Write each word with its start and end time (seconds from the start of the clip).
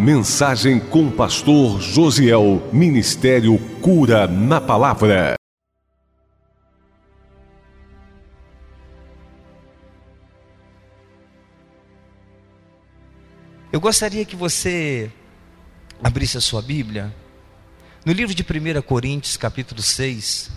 Mensagem 0.00 0.80
com 0.80 1.10
pastor 1.10 1.78
Josiel. 1.78 2.70
Ministério 2.72 3.58
Cura 3.82 4.26
na 4.26 4.58
Palavra. 4.58 5.34
Eu 13.70 13.78
gostaria 13.78 14.24
que 14.24 14.34
você 14.34 15.12
abrisse 16.02 16.38
a 16.38 16.40
sua 16.40 16.62
Bíblia 16.62 17.14
no 18.02 18.14
livro 18.14 18.34
de 18.34 18.42
1 18.42 18.80
Coríntios, 18.80 19.36
capítulo 19.36 19.82
6. 19.82 20.50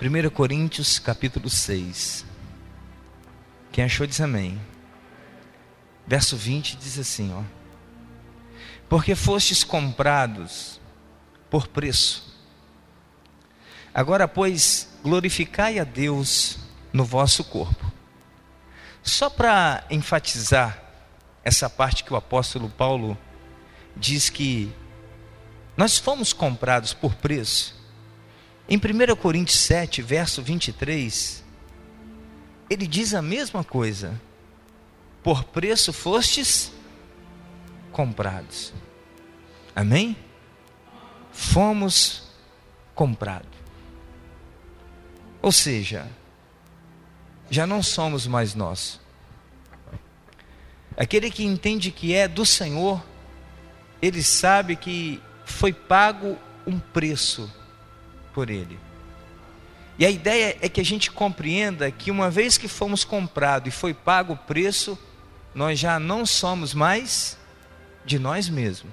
1 0.00 0.30
Coríntios, 0.30 0.98
capítulo 0.98 1.50
6. 1.50 2.24
Quem 3.70 3.84
achou 3.84 4.06
diz 4.06 4.18
amém. 4.18 4.58
Verso 6.06 6.38
20 6.38 6.78
diz 6.78 6.98
assim, 6.98 7.30
ó: 7.34 7.57
Porque 8.88 9.14
fostes 9.14 9.62
comprados 9.62 10.80
por 11.50 11.68
preço. 11.68 12.28
Agora, 13.92 14.28
pois, 14.28 14.88
glorificai 15.02 15.78
a 15.78 15.84
Deus 15.84 16.58
no 16.92 17.04
vosso 17.04 17.44
corpo. 17.44 17.90
Só 19.02 19.28
para 19.28 19.84
enfatizar 19.90 20.82
essa 21.44 21.68
parte 21.68 22.04
que 22.04 22.12
o 22.12 22.16
apóstolo 22.16 22.68
Paulo 22.68 23.16
diz 23.96 24.30
que 24.30 24.72
nós 25.76 25.98
fomos 25.98 26.32
comprados 26.32 26.92
por 26.92 27.14
preço. 27.14 27.74
Em 28.68 28.76
1 28.76 29.16
Coríntios 29.16 29.60
7, 29.60 30.02
verso 30.02 30.42
23, 30.42 31.42
ele 32.68 32.86
diz 32.86 33.14
a 33.14 33.22
mesma 33.22 33.64
coisa. 33.64 34.20
Por 35.22 35.44
preço 35.44 35.92
fostes 35.92 36.70
comprados. 37.92 38.72
Amém? 39.74 40.16
Fomos 41.32 42.24
comprados. 42.94 43.48
Ou 45.40 45.52
seja, 45.52 46.06
já 47.50 47.66
não 47.66 47.82
somos 47.82 48.26
mais 48.26 48.54
nós. 48.54 49.00
Aquele 50.96 51.30
que 51.30 51.44
entende 51.44 51.92
que 51.92 52.12
é 52.12 52.26
do 52.26 52.44
Senhor, 52.44 53.00
ele 54.02 54.22
sabe 54.22 54.74
que 54.74 55.22
foi 55.44 55.72
pago 55.72 56.36
um 56.66 56.78
preço 56.78 57.52
por 58.34 58.50
ele. 58.50 58.78
E 59.96 60.04
a 60.04 60.10
ideia 60.10 60.58
é 60.60 60.68
que 60.68 60.80
a 60.80 60.84
gente 60.84 61.10
compreenda 61.10 61.90
que 61.90 62.10
uma 62.10 62.30
vez 62.30 62.58
que 62.58 62.68
fomos 62.68 63.04
comprados 63.04 63.68
e 63.68 63.76
foi 63.76 63.94
pago 63.94 64.32
o 64.32 64.36
preço, 64.36 64.98
nós 65.54 65.78
já 65.78 65.98
não 65.98 66.26
somos 66.26 66.74
mais 66.74 67.37
de 68.04 68.18
nós 68.18 68.48
mesmos. 68.48 68.92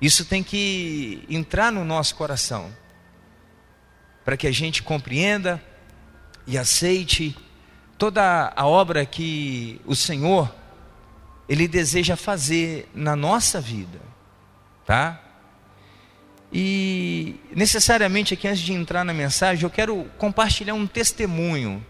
Isso 0.00 0.24
tem 0.24 0.42
que 0.42 1.24
entrar 1.28 1.72
no 1.72 1.84
nosso 1.84 2.14
coração, 2.14 2.70
para 4.24 4.36
que 4.36 4.46
a 4.46 4.52
gente 4.52 4.82
compreenda 4.82 5.62
e 6.46 6.58
aceite 6.58 7.36
toda 7.96 8.52
a 8.54 8.66
obra 8.66 9.06
que 9.06 9.80
o 9.86 9.94
Senhor 9.94 10.52
ele 11.48 11.66
deseja 11.68 12.16
fazer 12.16 12.90
na 12.94 13.14
nossa 13.14 13.60
vida, 13.60 14.00
tá? 14.84 15.22
E 16.52 17.40
necessariamente 17.54 18.34
aqui 18.34 18.46
antes 18.48 18.62
de 18.62 18.72
entrar 18.72 19.04
na 19.04 19.14
mensagem, 19.14 19.64
eu 19.64 19.70
quero 19.70 20.04
compartilhar 20.18 20.74
um 20.74 20.86
testemunho. 20.86 21.84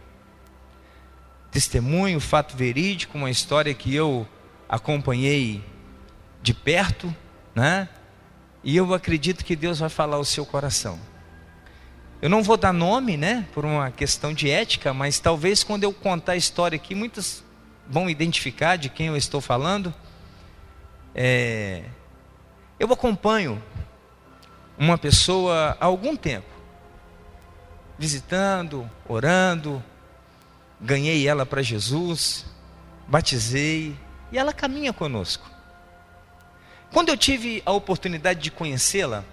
Testemunho, 1.50 2.20
fato 2.20 2.56
verídico, 2.56 3.16
uma 3.16 3.30
história 3.30 3.72
que 3.72 3.94
eu 3.94 4.28
acompanhei 4.68 5.64
de 6.42 6.54
perto, 6.54 7.14
né? 7.54 7.88
E 8.62 8.76
eu 8.76 8.92
acredito 8.92 9.44
que 9.44 9.54
Deus 9.54 9.78
vai 9.78 9.88
falar 9.88 10.16
ao 10.16 10.24
seu 10.24 10.44
coração. 10.44 10.98
Eu 12.20 12.30
não 12.30 12.42
vou 12.42 12.56
dar 12.56 12.72
nome, 12.72 13.16
né, 13.16 13.46
por 13.52 13.64
uma 13.64 13.90
questão 13.90 14.32
de 14.32 14.50
ética, 14.50 14.94
mas 14.94 15.20
talvez 15.20 15.62
quando 15.62 15.84
eu 15.84 15.92
contar 15.92 16.32
a 16.32 16.36
história 16.36 16.76
aqui, 16.76 16.94
muitos 16.94 17.44
vão 17.88 18.08
identificar 18.08 18.76
de 18.76 18.88
quem 18.88 19.06
eu 19.08 19.16
estou 19.16 19.40
falando. 19.40 19.94
É, 21.14 21.84
eu 22.80 22.90
acompanho 22.92 23.62
uma 24.78 24.98
pessoa 24.98 25.76
há 25.78 25.84
algum 25.84 26.16
tempo, 26.16 26.48
visitando, 27.98 28.90
orando, 29.06 29.82
ganhei 30.80 31.26
ela 31.28 31.46
para 31.46 31.62
Jesus, 31.62 32.46
batizei 33.06 33.96
e 34.30 34.38
ela 34.38 34.52
caminha 34.52 34.92
conosco. 34.92 35.50
Quando 36.92 37.08
eu 37.08 37.16
tive 37.16 37.62
a 37.66 37.72
oportunidade 37.72 38.40
de 38.40 38.50
conhecê-la, 38.50 39.24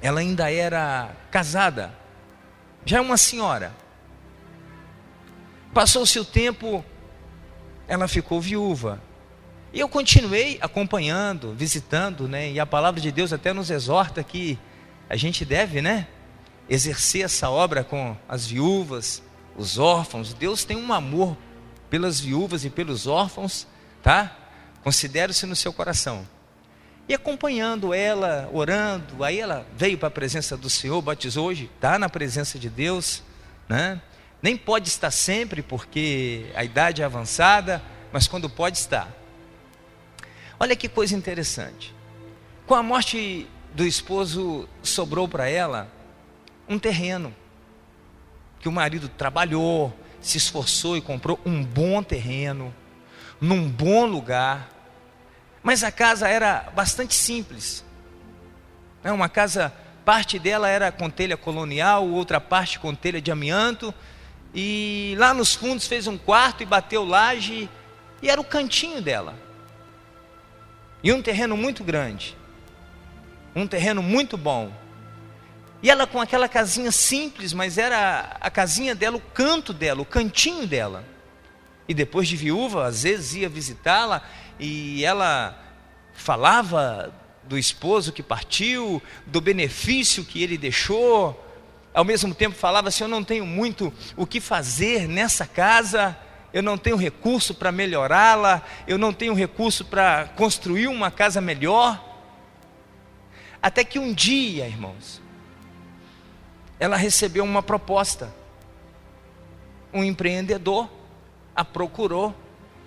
ela 0.00 0.20
ainda 0.20 0.50
era 0.52 1.14
casada, 1.30 1.92
já 2.84 2.98
é 2.98 3.00
uma 3.00 3.16
senhora. 3.16 3.74
Passou-se 5.72 6.18
o 6.18 6.24
tempo, 6.24 6.84
ela 7.88 8.06
ficou 8.08 8.40
viúva. 8.40 9.00
E 9.72 9.80
eu 9.80 9.88
continuei 9.88 10.58
acompanhando, 10.60 11.52
visitando, 11.54 12.28
né? 12.28 12.50
E 12.50 12.60
a 12.60 12.64
palavra 12.64 13.00
de 13.00 13.12
Deus 13.12 13.32
até 13.32 13.52
nos 13.52 13.70
exorta 13.70 14.22
que 14.22 14.58
a 15.08 15.16
gente 15.16 15.44
deve, 15.44 15.82
né? 15.82 16.06
Exercer 16.68 17.24
essa 17.24 17.50
obra 17.50 17.84
com 17.84 18.16
as 18.28 18.46
viúvas, 18.46 19.22
os 19.56 19.78
órfãos. 19.78 20.32
Deus 20.32 20.64
tem 20.64 20.76
um 20.76 20.92
amor 20.92 21.36
pelas 21.90 22.20
viúvas 22.20 22.64
e 22.64 22.70
pelos 22.70 23.06
órfãos, 23.06 23.66
tá? 24.06 24.30
Considere-se 24.84 25.46
no 25.46 25.56
seu 25.56 25.72
coração. 25.72 26.24
E 27.08 27.14
acompanhando 27.14 27.92
ela, 27.92 28.48
orando, 28.52 29.24
aí 29.24 29.40
ela 29.40 29.66
veio 29.76 29.98
para 29.98 30.06
a 30.06 30.12
presença 30.12 30.56
do 30.56 30.70
Senhor, 30.70 31.02
batizou 31.02 31.48
hoje, 31.48 31.68
está 31.74 31.98
na 31.98 32.08
presença 32.08 32.56
de 32.56 32.70
Deus, 32.70 33.20
né? 33.68 34.00
Nem 34.40 34.56
pode 34.56 34.86
estar 34.86 35.10
sempre 35.10 35.60
porque 35.60 36.46
a 36.54 36.62
idade 36.62 37.02
é 37.02 37.04
avançada, 37.04 37.82
mas 38.12 38.28
quando 38.28 38.48
pode 38.48 38.78
estar. 38.78 39.10
Olha 40.60 40.76
que 40.76 40.88
coisa 40.88 41.16
interessante. 41.16 41.92
Com 42.64 42.76
a 42.76 42.84
morte 42.84 43.48
do 43.74 43.84
esposo, 43.84 44.68
sobrou 44.84 45.26
para 45.26 45.48
ela 45.48 45.90
um 46.68 46.78
terreno 46.78 47.34
que 48.60 48.68
o 48.68 48.72
marido 48.72 49.08
trabalhou, 49.08 49.92
se 50.20 50.38
esforçou 50.38 50.96
e 50.96 51.00
comprou 51.00 51.40
um 51.44 51.64
bom 51.64 52.04
terreno, 52.04 52.72
num 53.40 53.68
bom 53.68 54.06
lugar. 54.06 54.70
Mas 55.62 55.82
a 55.82 55.90
casa 55.90 56.28
era 56.28 56.70
bastante 56.74 57.14
simples. 57.14 57.84
É 59.02 59.12
uma 59.12 59.28
casa, 59.28 59.72
parte 60.04 60.38
dela 60.38 60.68
era 60.68 60.90
com 60.90 61.10
telha 61.10 61.36
colonial, 61.36 62.08
outra 62.08 62.40
parte 62.40 62.78
com 62.78 62.94
telha 62.94 63.20
de 63.20 63.30
amianto. 63.30 63.94
E 64.54 65.14
lá 65.18 65.34
nos 65.34 65.54
fundos 65.54 65.86
fez 65.86 66.06
um 66.06 66.16
quarto 66.16 66.62
e 66.62 66.66
bateu 66.66 67.04
laje, 67.04 67.68
e 68.22 68.30
era 68.30 68.40
o 68.40 68.44
cantinho 68.44 69.02
dela. 69.02 69.34
E 71.02 71.12
um 71.12 71.20
terreno 71.20 71.56
muito 71.56 71.84
grande. 71.84 72.36
Um 73.54 73.66
terreno 73.66 74.02
muito 74.02 74.36
bom. 74.36 74.72
E 75.82 75.90
ela 75.90 76.06
com 76.06 76.20
aquela 76.20 76.48
casinha 76.48 76.90
simples, 76.90 77.52
mas 77.52 77.78
era 77.78 78.36
a 78.40 78.50
casinha 78.50 78.94
dela, 78.94 79.16
o 79.16 79.20
canto 79.20 79.72
dela, 79.72 80.00
o 80.00 80.06
cantinho 80.06 80.66
dela. 80.66 81.04
E 81.88 81.94
depois 81.94 82.28
de 82.28 82.36
viúva, 82.36 82.86
às 82.86 83.02
vezes 83.02 83.34
ia 83.34 83.48
visitá-la 83.48 84.22
e 84.58 85.04
ela 85.04 85.56
falava 86.14 87.12
do 87.44 87.56
esposo 87.56 88.12
que 88.12 88.22
partiu, 88.22 89.00
do 89.26 89.40
benefício 89.40 90.24
que 90.24 90.42
ele 90.42 90.58
deixou. 90.58 91.42
Ao 91.94 92.04
mesmo 92.04 92.34
tempo 92.34 92.56
falava 92.56 92.88
assim: 92.88 93.04
Eu 93.04 93.08
não 93.08 93.22
tenho 93.22 93.46
muito 93.46 93.92
o 94.16 94.26
que 94.26 94.40
fazer 94.40 95.06
nessa 95.06 95.46
casa 95.46 96.16
eu 96.56 96.62
não 96.62 96.78
tenho 96.78 96.96
recurso 96.96 97.54
para 97.54 97.70
melhorá-la, 97.70 98.62
eu 98.88 98.96
não 98.96 99.12
tenho 99.12 99.34
recurso 99.34 99.84
para 99.84 100.24
construir 100.36 100.86
uma 100.86 101.10
casa 101.10 101.38
melhor. 101.38 102.02
Até 103.60 103.84
que 103.84 103.98
um 103.98 104.10
dia, 104.14 104.66
irmãos, 104.66 105.20
ela 106.80 106.96
recebeu 106.96 107.44
uma 107.44 107.62
proposta. 107.62 108.34
Um 109.92 110.02
empreendedor 110.02 110.88
a 111.56 111.64
procurou 111.64 112.34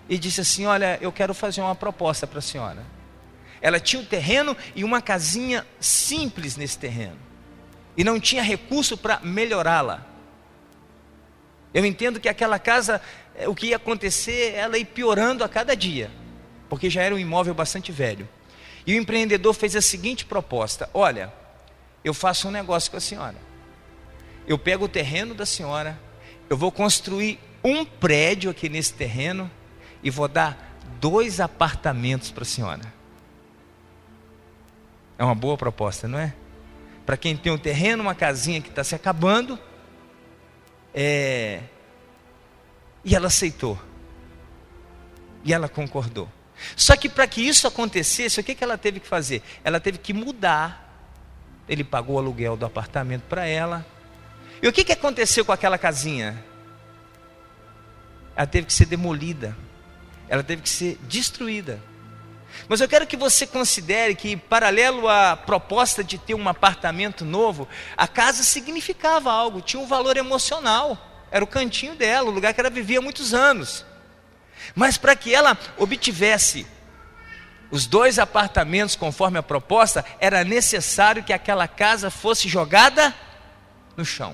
e 0.07 0.17
disse 0.17 0.41
assim: 0.41 0.65
Olha, 0.65 0.97
eu 1.01 1.11
quero 1.11 1.33
fazer 1.33 1.61
uma 1.61 1.75
proposta 1.75 2.27
para 2.27 2.39
a 2.39 2.41
senhora. 2.41 2.85
Ela 3.61 3.79
tinha 3.79 4.01
um 4.01 4.05
terreno 4.05 4.55
e 4.75 4.83
uma 4.83 5.01
casinha 5.01 5.65
simples 5.79 6.55
nesse 6.55 6.77
terreno, 6.77 7.17
e 7.97 8.03
não 8.03 8.19
tinha 8.19 8.41
recurso 8.41 8.95
para 8.95 9.19
melhorá-la. 9.21 10.05
Eu 11.73 11.85
entendo 11.85 12.19
que 12.19 12.29
aquela 12.29 12.57
casa 12.57 13.01
é, 13.35 13.47
o 13.47 13.55
que 13.55 13.67
ia 13.67 13.77
acontecer, 13.77 14.53
ela 14.53 14.77
ia 14.77 14.85
piorando 14.85 15.43
a 15.45 15.49
cada 15.49 15.75
dia, 15.75 16.11
porque 16.67 16.89
já 16.89 17.01
era 17.01 17.15
um 17.15 17.19
imóvel 17.19 17.53
bastante 17.53 17.89
velho. 17.89 18.27
E 18.85 18.93
o 18.93 18.97
empreendedor 18.97 19.53
fez 19.53 19.75
a 19.77 19.81
seguinte 19.81 20.25
proposta: 20.25 20.89
Olha, 20.93 21.31
eu 22.03 22.13
faço 22.13 22.49
um 22.49 22.51
negócio 22.51 22.91
com 22.91 22.97
a 22.97 23.01
senhora. 23.01 23.35
Eu 24.45 24.57
pego 24.57 24.85
o 24.85 24.89
terreno 24.89 25.33
da 25.33 25.45
senhora, 25.45 25.97
eu 26.49 26.57
vou 26.57 26.71
construir 26.71 27.39
um 27.63 27.85
prédio 27.85 28.49
aqui 28.49 28.69
nesse 28.69 28.93
terreno 28.93 29.49
e 30.01 30.09
vou 30.09 30.27
dar 30.27 30.77
dois 30.99 31.39
apartamentos 31.39 32.31
para 32.31 32.43
a 32.43 32.45
senhora. 32.45 32.93
É 35.17 35.23
uma 35.23 35.35
boa 35.35 35.57
proposta, 35.57 36.07
não 36.07 36.19
é? 36.19 36.33
Para 37.05 37.17
quem 37.17 37.35
tem 37.35 37.51
um 37.51 37.57
terreno, 37.57 38.03
uma 38.03 38.15
casinha 38.15 38.61
que 38.61 38.69
está 38.69 38.83
se 38.83 38.95
acabando, 38.95 39.59
é... 40.93 41.61
e 43.03 43.15
ela 43.15 43.27
aceitou, 43.27 43.77
e 45.43 45.53
ela 45.53 45.67
concordou. 45.67 46.29
Só 46.75 46.95
que 46.95 47.09
para 47.09 47.27
que 47.27 47.41
isso 47.41 47.67
acontecesse, 47.67 48.39
o 48.39 48.43
que, 48.43 48.55
que 48.55 48.63
ela 48.63 48.77
teve 48.77 48.99
que 48.99 49.07
fazer? 49.07 49.41
Ela 49.63 49.79
teve 49.79 49.97
que 49.97 50.13
mudar. 50.13 50.85
Ele 51.67 51.83
pagou 51.83 52.15
o 52.15 52.19
aluguel 52.19 52.57
do 52.57 52.65
apartamento 52.65 53.23
para 53.23 53.45
ela. 53.45 53.85
E 54.61 54.67
o 54.67 54.73
que, 54.73 54.83
que 54.83 54.91
aconteceu 54.91 55.45
com 55.45 55.51
aquela 55.51 55.77
casinha? 55.77 56.43
Ela 58.39 58.47
teve 58.47 58.67
que 58.67 58.73
ser 58.73 58.85
demolida. 58.85 59.53
Ela 60.29 60.41
teve 60.41 60.61
que 60.61 60.69
ser 60.69 60.97
destruída. 61.09 61.77
Mas 62.69 62.79
eu 62.79 62.87
quero 62.87 63.05
que 63.05 63.17
você 63.17 63.45
considere 63.45 64.15
que, 64.15 64.37
paralelo 64.37 65.09
à 65.09 65.35
proposta 65.35 66.01
de 66.01 66.17
ter 66.17 66.35
um 66.35 66.47
apartamento 66.47 67.25
novo, 67.25 67.67
a 67.97 68.07
casa 68.07 68.41
significava 68.41 69.29
algo, 69.29 69.59
tinha 69.59 69.83
um 69.83 69.85
valor 69.85 70.15
emocional. 70.15 70.97
Era 71.29 71.43
o 71.43 71.47
cantinho 71.47 71.95
dela, 71.95 72.29
o 72.29 72.31
lugar 72.31 72.53
que 72.53 72.61
ela 72.61 72.69
vivia 72.69 72.99
há 72.99 73.01
muitos 73.01 73.33
anos. 73.33 73.85
Mas 74.73 74.97
para 74.97 75.17
que 75.17 75.35
ela 75.35 75.57
obtivesse 75.77 76.65
os 77.69 77.85
dois 77.87 78.17
apartamentos 78.17 78.95
conforme 78.95 79.37
a 79.37 79.43
proposta, 79.43 80.05
era 80.17 80.45
necessário 80.45 81.25
que 81.25 81.33
aquela 81.33 81.67
casa 81.67 82.09
fosse 82.09 82.47
jogada 82.47 83.13
no 83.97 84.05
chão. 84.05 84.33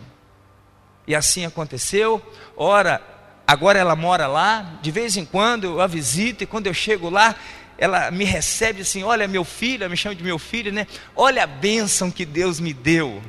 E 1.08 1.16
assim 1.16 1.44
aconteceu. 1.44 2.22
Ora, 2.56 3.15
agora 3.48 3.80
ela 3.80 3.96
mora 3.96 4.28
lá, 4.28 4.80
de 4.82 4.92
vez 4.92 5.18
em 5.18 5.26
quando 5.26 5.66
eu 5.66 5.82
a 5.82 5.88
visito, 5.88 6.44
e 6.44 6.48
quando 6.48 6.68
eu 6.68 6.74
chego 6.74 7.10
lá, 7.10 7.36
ela 7.78 8.10
me 8.12 8.24
recebe 8.24 8.82
assim: 8.82 9.04
Olha, 9.04 9.28
meu 9.28 9.44
filho, 9.44 9.84
ela 9.84 9.90
me 9.90 9.98
chama 9.98 10.16
de 10.16 10.24
meu 10.24 10.40
filho, 10.40 10.72
né? 10.72 10.88
Olha 11.16 11.44
a 11.44 11.48
bênção 11.48 12.10
que 12.10 12.26
Deus 12.26 12.60
me 12.60 12.74
deu. 12.74 13.22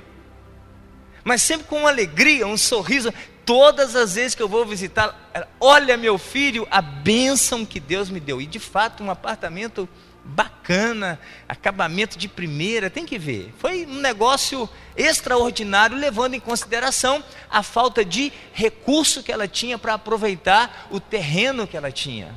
Mas 1.25 1.43
sempre 1.43 1.67
com 1.67 1.81
uma 1.81 1.89
alegria, 1.89 2.47
um 2.47 2.57
sorriso. 2.57 3.13
Todas 3.45 3.95
as 3.95 4.15
vezes 4.17 4.35
que 4.35 4.43
eu 4.43 4.49
vou 4.49 4.67
visitar, 4.67 5.31
olha 5.61 5.97
meu 5.97 6.19
filho, 6.19 6.67
a 6.69 6.83
bênção 6.83 7.65
que 7.65 7.79
Deus 7.79 8.11
me 8.11 8.19
deu. 8.19 8.41
E 8.41 8.47
de 8.47 8.59
fato, 8.59 9.05
um 9.05 9.11
apartamento 9.11 9.89
bacana, 10.27 11.19
acabamento 11.49 12.19
de 12.19 12.29
primeira, 12.29 12.91
tem 12.91 13.07
que 13.07 13.19
ver. 13.19 13.55
Foi 13.59 13.87
um 13.87 14.01
negócio 14.01 14.69
extraordinário, 14.97 15.97
levando 15.97 16.35
em 16.35 16.41
consideração 16.41 17.23
a 17.49 17.63
falta 17.63 18.05
de 18.05 18.33
recurso 18.53 19.23
que 19.23 19.31
ela 19.31 19.47
tinha 19.47 19.79
para 19.79 19.95
aproveitar 19.95 20.89
o 20.91 20.99
terreno 20.99 21.67
que 21.67 21.77
ela 21.77 21.93
tinha. 21.93 22.37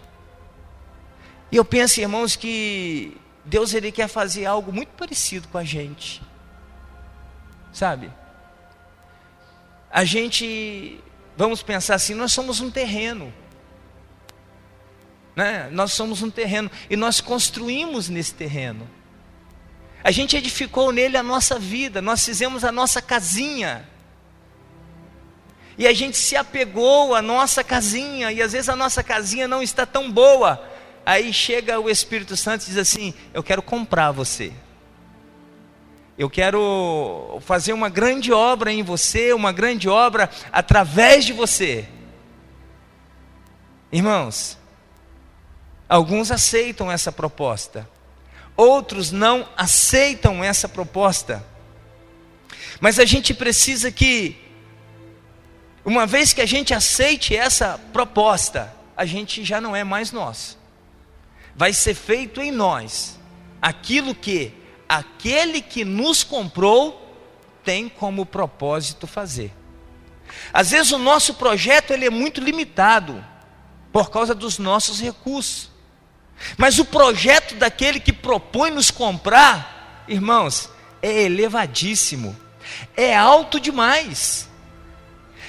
E 1.52 1.56
eu 1.56 1.66
penso, 1.66 2.00
irmãos, 2.00 2.36
que 2.36 3.18
Deus 3.44 3.74
ele 3.74 3.92
quer 3.92 4.08
fazer 4.08 4.46
algo 4.46 4.72
muito 4.72 4.90
parecido 4.90 5.48
com 5.48 5.58
a 5.58 5.64
gente. 5.64 6.22
Sabe? 7.74 8.12
A 9.92 10.06
gente, 10.06 11.04
vamos 11.36 11.64
pensar 11.64 11.96
assim, 11.96 12.14
nós 12.14 12.32
somos 12.32 12.60
um 12.60 12.70
terreno. 12.70 13.34
Né? 15.36 15.70
Nós 15.72 15.94
somos 15.94 16.22
um 16.22 16.30
terreno 16.30 16.70
e 16.90 16.96
nós 16.96 17.22
construímos 17.22 18.10
nesse 18.10 18.34
terreno. 18.34 18.90
A 20.04 20.12
gente 20.12 20.38
edificou 20.38 20.92
nele 20.92 21.18
a 21.18 21.24
nossa 21.24 21.60
vida, 21.60 22.02
nós 22.02 22.24
fizemos 22.24 22.64
a 22.64 22.72
nossa 22.72 23.02
casinha. 23.02 23.88
E 25.78 25.88
a 25.88 25.94
gente 25.94 26.18
se 26.18 26.36
apegou 26.36 27.16
à 27.16 27.22
nossa 27.22 27.64
casinha, 27.64 28.32
e 28.32 28.42
às 28.42 28.52
vezes 28.52 28.68
a 28.68 28.76
nossa 28.76 29.02
casinha 29.02 29.48
não 29.48 29.64
está 29.64 29.86
tão 29.86 30.12
boa. 30.12 30.62
Aí 31.06 31.32
chega 31.34 31.80
o 31.80 31.90
Espírito 31.90 32.36
Santo 32.36 32.64
e 32.64 32.66
diz 32.66 32.78
assim: 32.78 33.14
Eu 33.34 33.42
quero 33.42 33.62
comprar 33.62 34.12
você. 34.12 34.52
Eu 36.18 36.30
quero 36.30 37.40
fazer 37.46 37.72
uma 37.72 37.88
grande 37.88 38.34
obra 38.34 38.74
em 38.74 38.84
você, 38.84 39.32
uma 39.32 39.54
grande 39.54 39.88
obra 39.88 40.30
através 40.52 41.24
de 41.24 41.32
você. 41.32 41.88
Irmãos, 43.90 44.59
alguns 45.90 46.30
aceitam 46.32 46.92
essa 46.92 47.12
proposta, 47.12 47.90
outros 48.56 49.12
não 49.12 49.50
aceitam 49.58 50.44
essa 50.44 50.70
proposta. 50.70 51.44
Mas 52.80 53.00
a 53.00 53.06
gente 53.06 53.34
precisa 53.34 53.92
que, 53.92 54.38
uma 55.84 56.06
vez 56.06 56.32
que 56.32 56.42
a 56.42 56.46
gente 56.46 56.74
aceite 56.74 57.36
essa 57.36 57.80
proposta, 57.92 58.74
a 58.96 59.06
gente 59.06 59.44
já 59.44 59.60
não 59.60 59.76
é 59.76 59.84
mais 59.84 60.12
nós. 60.12 60.58
Vai 61.56 61.74
ser 61.74 61.96
feito 61.96 62.40
em 62.42 62.52
nós 62.52 63.20
aquilo 63.62 64.14
que 64.14 64.54
aquele 64.88 65.62
que 65.62 65.84
nos 65.86 66.24
comprou 66.24 67.06
tem 67.64 67.88
como 67.88 68.26
propósito 68.26 69.06
fazer. 69.06 69.54
Às 70.52 70.72
vezes 70.72 70.92
o 70.92 70.98
nosso 70.98 71.36
projeto 71.36 71.92
ele 71.92 72.06
é 72.06 72.10
muito 72.10 72.42
limitado 72.42 73.24
por 73.92 74.10
causa 74.10 74.34
dos 74.34 74.58
nossos 74.58 75.00
recursos. 75.00 75.69
Mas 76.58 76.80
o 76.80 76.86
projeto 76.86 77.56
daquele 77.56 78.00
que 78.00 78.14
propõe 78.14 78.72
nos 78.72 78.92
comprar, 78.92 80.06
irmãos, 80.08 80.70
é 81.02 81.24
elevadíssimo. 81.24 82.36
É 82.96 83.16
alto 83.16 83.60
demais. 83.60 84.50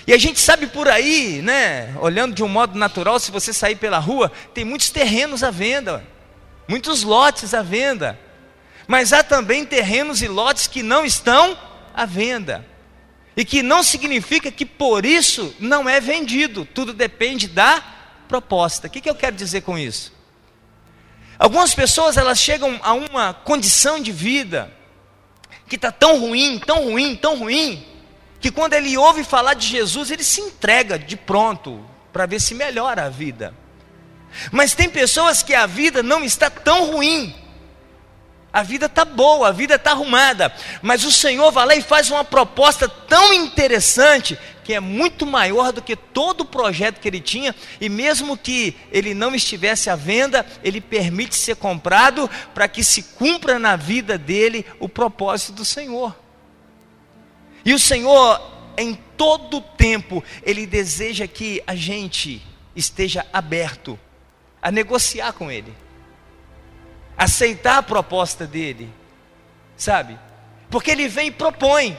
E 0.06 0.12
a 0.12 0.18
gente 0.18 0.40
sabe 0.40 0.66
por 0.66 0.88
aí, 0.88 1.40
né, 1.42 1.94
olhando 2.00 2.34
de 2.34 2.42
um 2.42 2.48
modo 2.48 2.78
natural, 2.78 3.18
se 3.20 3.30
você 3.30 3.52
sair 3.52 3.76
pela 3.76 3.98
rua, 3.98 4.32
tem 4.52 4.64
muitos 4.64 4.90
terrenos 4.90 5.42
à 5.42 5.50
venda, 5.50 6.04
muitos 6.66 7.02
lotes 7.02 7.54
à 7.54 7.62
venda. 7.62 8.18
Mas 8.88 9.12
há 9.12 9.22
também 9.22 9.64
terrenos 9.64 10.20
e 10.20 10.26
lotes 10.26 10.66
que 10.66 10.82
não 10.82 11.04
estão 11.04 11.56
à 11.94 12.04
venda. 12.04 12.66
E 13.36 13.44
que 13.44 13.62
não 13.62 13.82
significa 13.82 14.50
que 14.50 14.66
por 14.66 15.06
isso 15.06 15.54
não 15.60 15.88
é 15.88 16.00
vendido. 16.00 16.64
Tudo 16.64 16.92
depende 16.92 17.46
da 17.46 17.80
proposta. 18.26 18.88
O 18.88 18.90
que, 18.90 19.00
que 19.00 19.08
eu 19.08 19.14
quero 19.14 19.36
dizer 19.36 19.60
com 19.60 19.78
isso? 19.78 20.12
Algumas 21.40 21.74
pessoas 21.74 22.18
elas 22.18 22.38
chegam 22.38 22.78
a 22.82 22.92
uma 22.92 23.32
condição 23.32 23.98
de 23.98 24.12
vida 24.12 24.70
que 25.66 25.76
está 25.76 25.90
tão 25.90 26.20
ruim, 26.20 26.58
tão 26.58 26.84
ruim, 26.84 27.16
tão 27.16 27.38
ruim, 27.38 27.82
que 28.38 28.50
quando 28.50 28.74
ele 28.74 28.94
ouve 28.98 29.24
falar 29.24 29.54
de 29.54 29.66
Jesus, 29.66 30.10
ele 30.10 30.22
se 30.22 30.42
entrega 30.42 30.98
de 30.98 31.16
pronto 31.16 31.82
para 32.12 32.26
ver 32.26 32.40
se 32.42 32.54
melhora 32.54 33.06
a 33.06 33.08
vida. 33.08 33.54
Mas 34.52 34.74
tem 34.74 34.90
pessoas 34.90 35.42
que 35.42 35.54
a 35.54 35.64
vida 35.64 36.02
não 36.02 36.22
está 36.22 36.50
tão 36.50 36.92
ruim, 36.92 37.34
a 38.52 38.62
vida 38.62 38.84
está 38.84 39.06
boa, 39.06 39.48
a 39.48 39.52
vida 39.52 39.76
está 39.76 39.92
arrumada, 39.92 40.54
mas 40.82 41.04
o 41.04 41.10
Senhor 41.10 41.50
vai 41.50 41.64
lá 41.64 41.74
e 41.74 41.80
faz 41.80 42.10
uma 42.10 42.22
proposta 42.22 42.86
tão 42.86 43.32
interessante 43.32 44.38
que 44.70 44.74
é 44.74 44.78
muito 44.78 45.26
maior 45.26 45.72
do 45.72 45.82
que 45.82 45.96
todo 45.96 46.42
o 46.42 46.44
projeto 46.44 47.00
que 47.00 47.08
ele 47.08 47.20
tinha, 47.20 47.52
e 47.80 47.88
mesmo 47.88 48.36
que 48.36 48.76
ele 48.92 49.14
não 49.14 49.34
estivesse 49.34 49.90
à 49.90 49.96
venda, 49.96 50.46
ele 50.62 50.80
permite 50.80 51.34
ser 51.34 51.56
comprado 51.56 52.30
para 52.54 52.68
que 52.68 52.84
se 52.84 53.02
cumpra 53.02 53.58
na 53.58 53.74
vida 53.74 54.16
dele 54.16 54.64
o 54.78 54.88
propósito 54.88 55.54
do 55.54 55.64
Senhor. 55.64 56.16
E 57.64 57.74
o 57.74 57.80
Senhor, 57.80 58.40
em 58.78 58.94
todo 59.16 59.56
o 59.56 59.60
tempo, 59.60 60.22
ele 60.44 60.64
deseja 60.66 61.26
que 61.26 61.60
a 61.66 61.74
gente 61.74 62.40
esteja 62.76 63.26
aberto 63.32 63.98
a 64.62 64.70
negociar 64.70 65.32
com 65.32 65.50
ele 65.50 65.74
aceitar 67.18 67.78
a 67.78 67.82
proposta 67.82 68.46
dele, 68.46 68.88
sabe? 69.76 70.16
Porque 70.70 70.92
ele 70.92 71.08
vem 71.08 71.26
e 71.26 71.32
propõe: 71.32 71.98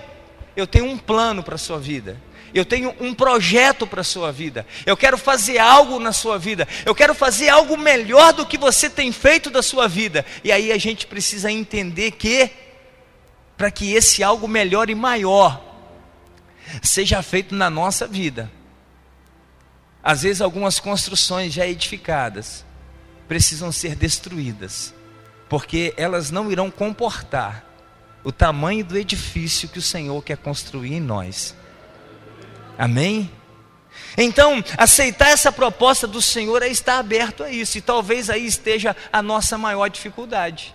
eu 0.56 0.66
tenho 0.66 0.86
um 0.86 0.98
plano 0.98 1.44
para 1.44 1.56
a 1.56 1.58
sua 1.58 1.78
vida. 1.78 2.18
Eu 2.54 2.66
tenho 2.66 2.96
um 3.00 3.14
projeto 3.14 3.88
para 3.88 4.02
a 4.02 4.04
sua 4.04 4.32
vida. 4.32 4.66
Eu 4.86 4.98
quero 4.98 5.18
fazer 5.18 5.58
algo 5.58 6.00
na 6.00 6.12
sua 6.12 6.38
vida. 6.38 6.68
Eu 6.86 6.94
quero 6.94 7.14
fazer 7.14 7.50
algo 7.50 7.78
melhor 7.78 8.34
do 8.34 8.46
que 8.46 8.58
você 8.58 8.90
tem 8.90 9.12
feito 9.12 9.50
da 9.50 9.62
sua 9.62 9.88
vida. 9.88 10.26
E 10.44 10.52
aí 10.52 10.72
a 10.72 10.78
gente 10.78 11.08
precisa 11.08 11.52
entender 11.52 12.12
que, 12.12 12.50
para 13.58 13.72
que 13.72 13.94
esse 13.94 14.24
algo 14.24 14.48
melhor 14.48 14.90
e 14.90 14.96
maior 14.96 15.64
seja 16.82 17.22
feito 17.22 17.56
na 17.56 17.70
nossa 17.70 18.08
vida, 18.08 18.52
às 20.04 20.24
vezes 20.24 20.42
algumas 20.42 20.80
construções 20.80 21.54
já 21.54 21.66
edificadas 21.68 22.66
precisam 23.28 23.72
ser 23.72 23.96
destruídas 23.96 24.94
porque 25.52 25.94
elas 25.98 26.32
não 26.32 26.50
irão 26.50 26.72
comportar 26.72 27.66
o 28.24 28.32
tamanho 28.32 28.86
do 28.86 28.98
edifício 28.98 29.68
que 29.68 29.80
o 29.80 29.82
Senhor 29.82 30.24
quer 30.24 30.38
construir 30.38 30.94
em 30.94 31.02
nós. 31.02 31.54
Amém? 32.82 33.30
Então, 34.18 34.64
aceitar 34.76 35.28
essa 35.28 35.52
proposta 35.52 36.08
do 36.08 36.20
Senhor 36.20 36.64
é 36.64 36.68
estar 36.68 36.98
aberto 36.98 37.44
a 37.44 37.52
isso, 37.52 37.78
e 37.78 37.82
talvez 37.82 38.28
aí 38.28 38.44
esteja 38.44 38.96
a 39.14 39.22
nossa 39.22 39.56
maior 39.56 39.88
dificuldade. 39.88 40.74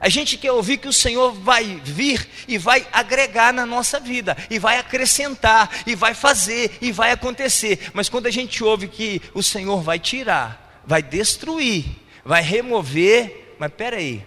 A 0.00 0.08
gente 0.08 0.38
quer 0.38 0.52
ouvir 0.52 0.78
que 0.78 0.88
o 0.88 0.92
Senhor 0.92 1.34
vai 1.34 1.82
vir 1.84 2.26
e 2.48 2.56
vai 2.56 2.88
agregar 2.90 3.52
na 3.52 3.66
nossa 3.66 4.00
vida, 4.00 4.34
e 4.48 4.58
vai 4.58 4.78
acrescentar, 4.78 5.70
e 5.86 5.94
vai 5.94 6.14
fazer, 6.14 6.78
e 6.80 6.90
vai 6.90 7.12
acontecer. 7.12 7.90
Mas 7.92 8.08
quando 8.08 8.26
a 8.26 8.30
gente 8.30 8.64
ouve 8.64 8.88
que 8.88 9.20
o 9.34 9.42
Senhor 9.42 9.82
vai 9.82 9.98
tirar, 9.98 10.80
vai 10.86 11.02
destruir, 11.02 11.84
vai 12.24 12.40
remover, 12.40 13.54
mas 13.58 13.70
peraí, 13.70 14.26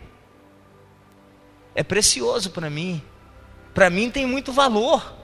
é 1.73 1.81
precioso 1.81 2.51
para 2.51 2.69
mim, 2.69 3.01
para 3.73 3.89
mim 3.89 4.11
tem 4.11 4.27
muito 4.27 4.53
valor. 4.53 5.22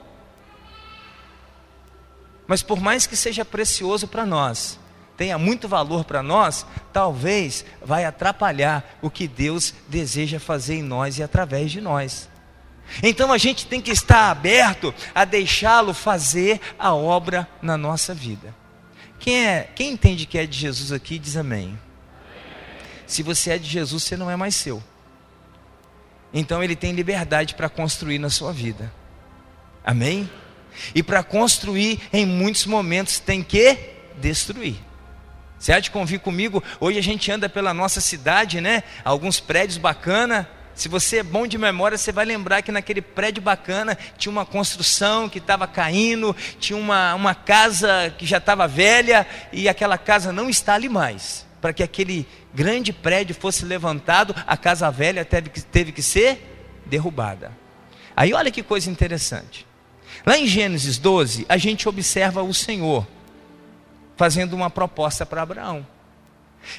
Mas 2.50 2.64
por 2.64 2.80
mais 2.80 3.06
que 3.06 3.14
seja 3.14 3.44
precioso 3.44 4.08
para 4.08 4.26
nós, 4.26 4.76
tenha 5.16 5.38
muito 5.38 5.68
valor 5.68 6.04
para 6.04 6.20
nós, 6.20 6.66
talvez 6.92 7.64
vai 7.80 8.04
atrapalhar 8.04 8.98
o 9.00 9.08
que 9.08 9.28
Deus 9.28 9.72
deseja 9.86 10.40
fazer 10.40 10.74
em 10.74 10.82
nós 10.82 11.16
e 11.16 11.22
através 11.22 11.70
de 11.70 11.80
nós. 11.80 12.28
Então 13.04 13.32
a 13.32 13.38
gente 13.38 13.68
tem 13.68 13.80
que 13.80 13.92
estar 13.92 14.32
aberto 14.32 14.92
a 15.14 15.24
deixá-lo 15.24 15.94
fazer 15.94 16.60
a 16.76 16.92
obra 16.92 17.48
na 17.62 17.78
nossa 17.78 18.12
vida. 18.12 18.52
Quem 19.20 19.46
é, 19.46 19.70
quem 19.72 19.92
entende 19.92 20.26
que 20.26 20.36
é 20.36 20.44
de 20.44 20.58
Jesus 20.58 20.90
aqui 20.90 21.20
diz 21.20 21.36
amém. 21.36 21.78
Se 23.06 23.22
você 23.22 23.52
é 23.52 23.58
de 23.58 23.68
Jesus, 23.68 24.02
você 24.02 24.16
não 24.16 24.28
é 24.28 24.34
mais 24.34 24.56
seu. 24.56 24.82
Então 26.34 26.64
ele 26.64 26.74
tem 26.74 26.94
liberdade 26.94 27.54
para 27.54 27.68
construir 27.68 28.18
na 28.18 28.28
sua 28.28 28.52
vida. 28.52 28.92
Amém? 29.84 30.28
E 30.94 31.02
para 31.02 31.22
construir, 31.22 32.00
em 32.12 32.26
muitos 32.26 32.66
momentos 32.66 33.18
tem 33.18 33.42
que 33.42 33.76
destruir. 34.16 34.76
Você 35.60 35.72
há 35.74 35.78
de 35.78 35.90
convir 35.90 36.20
comigo? 36.20 36.64
Hoje 36.80 36.98
a 36.98 37.02
gente 37.02 37.30
anda 37.30 37.46
pela 37.46 37.74
nossa 37.74 38.00
cidade, 38.00 38.62
né? 38.62 38.82
Alguns 39.04 39.40
prédios 39.40 39.76
bacana. 39.76 40.48
Se 40.74 40.88
você 40.88 41.18
é 41.18 41.22
bom 41.22 41.46
de 41.46 41.58
memória, 41.58 41.98
você 41.98 42.10
vai 42.10 42.24
lembrar 42.24 42.62
que 42.62 42.72
naquele 42.72 43.02
prédio 43.02 43.42
bacana 43.42 43.98
tinha 44.16 44.32
uma 44.32 44.46
construção 44.46 45.28
que 45.28 45.36
estava 45.36 45.66
caindo, 45.66 46.34
tinha 46.58 46.78
uma, 46.78 47.14
uma 47.14 47.34
casa 47.34 48.14
que 48.16 48.24
já 48.24 48.38
estava 48.38 48.66
velha 48.66 49.26
e 49.52 49.68
aquela 49.68 49.98
casa 49.98 50.32
não 50.32 50.48
está 50.48 50.74
ali 50.74 50.88
mais. 50.88 51.46
Para 51.60 51.74
que 51.74 51.82
aquele 51.82 52.26
grande 52.54 52.90
prédio 52.90 53.34
fosse 53.34 53.66
levantado, 53.66 54.34
a 54.46 54.56
casa 54.56 54.90
velha 54.90 55.26
teve 55.26 55.50
que, 55.50 55.60
teve 55.60 55.92
que 55.92 56.02
ser 56.02 56.80
derrubada. 56.86 57.52
Aí 58.16 58.32
olha 58.32 58.50
que 58.50 58.62
coisa 58.62 58.90
interessante. 58.90 59.66
Lá 60.24 60.38
em 60.38 60.46
Gênesis 60.46 60.98
12, 60.98 61.46
a 61.48 61.56
gente 61.56 61.88
observa 61.88 62.42
o 62.42 62.52
Senhor 62.52 63.06
fazendo 64.16 64.54
uma 64.54 64.68
proposta 64.68 65.24
para 65.24 65.42
Abraão. 65.42 65.86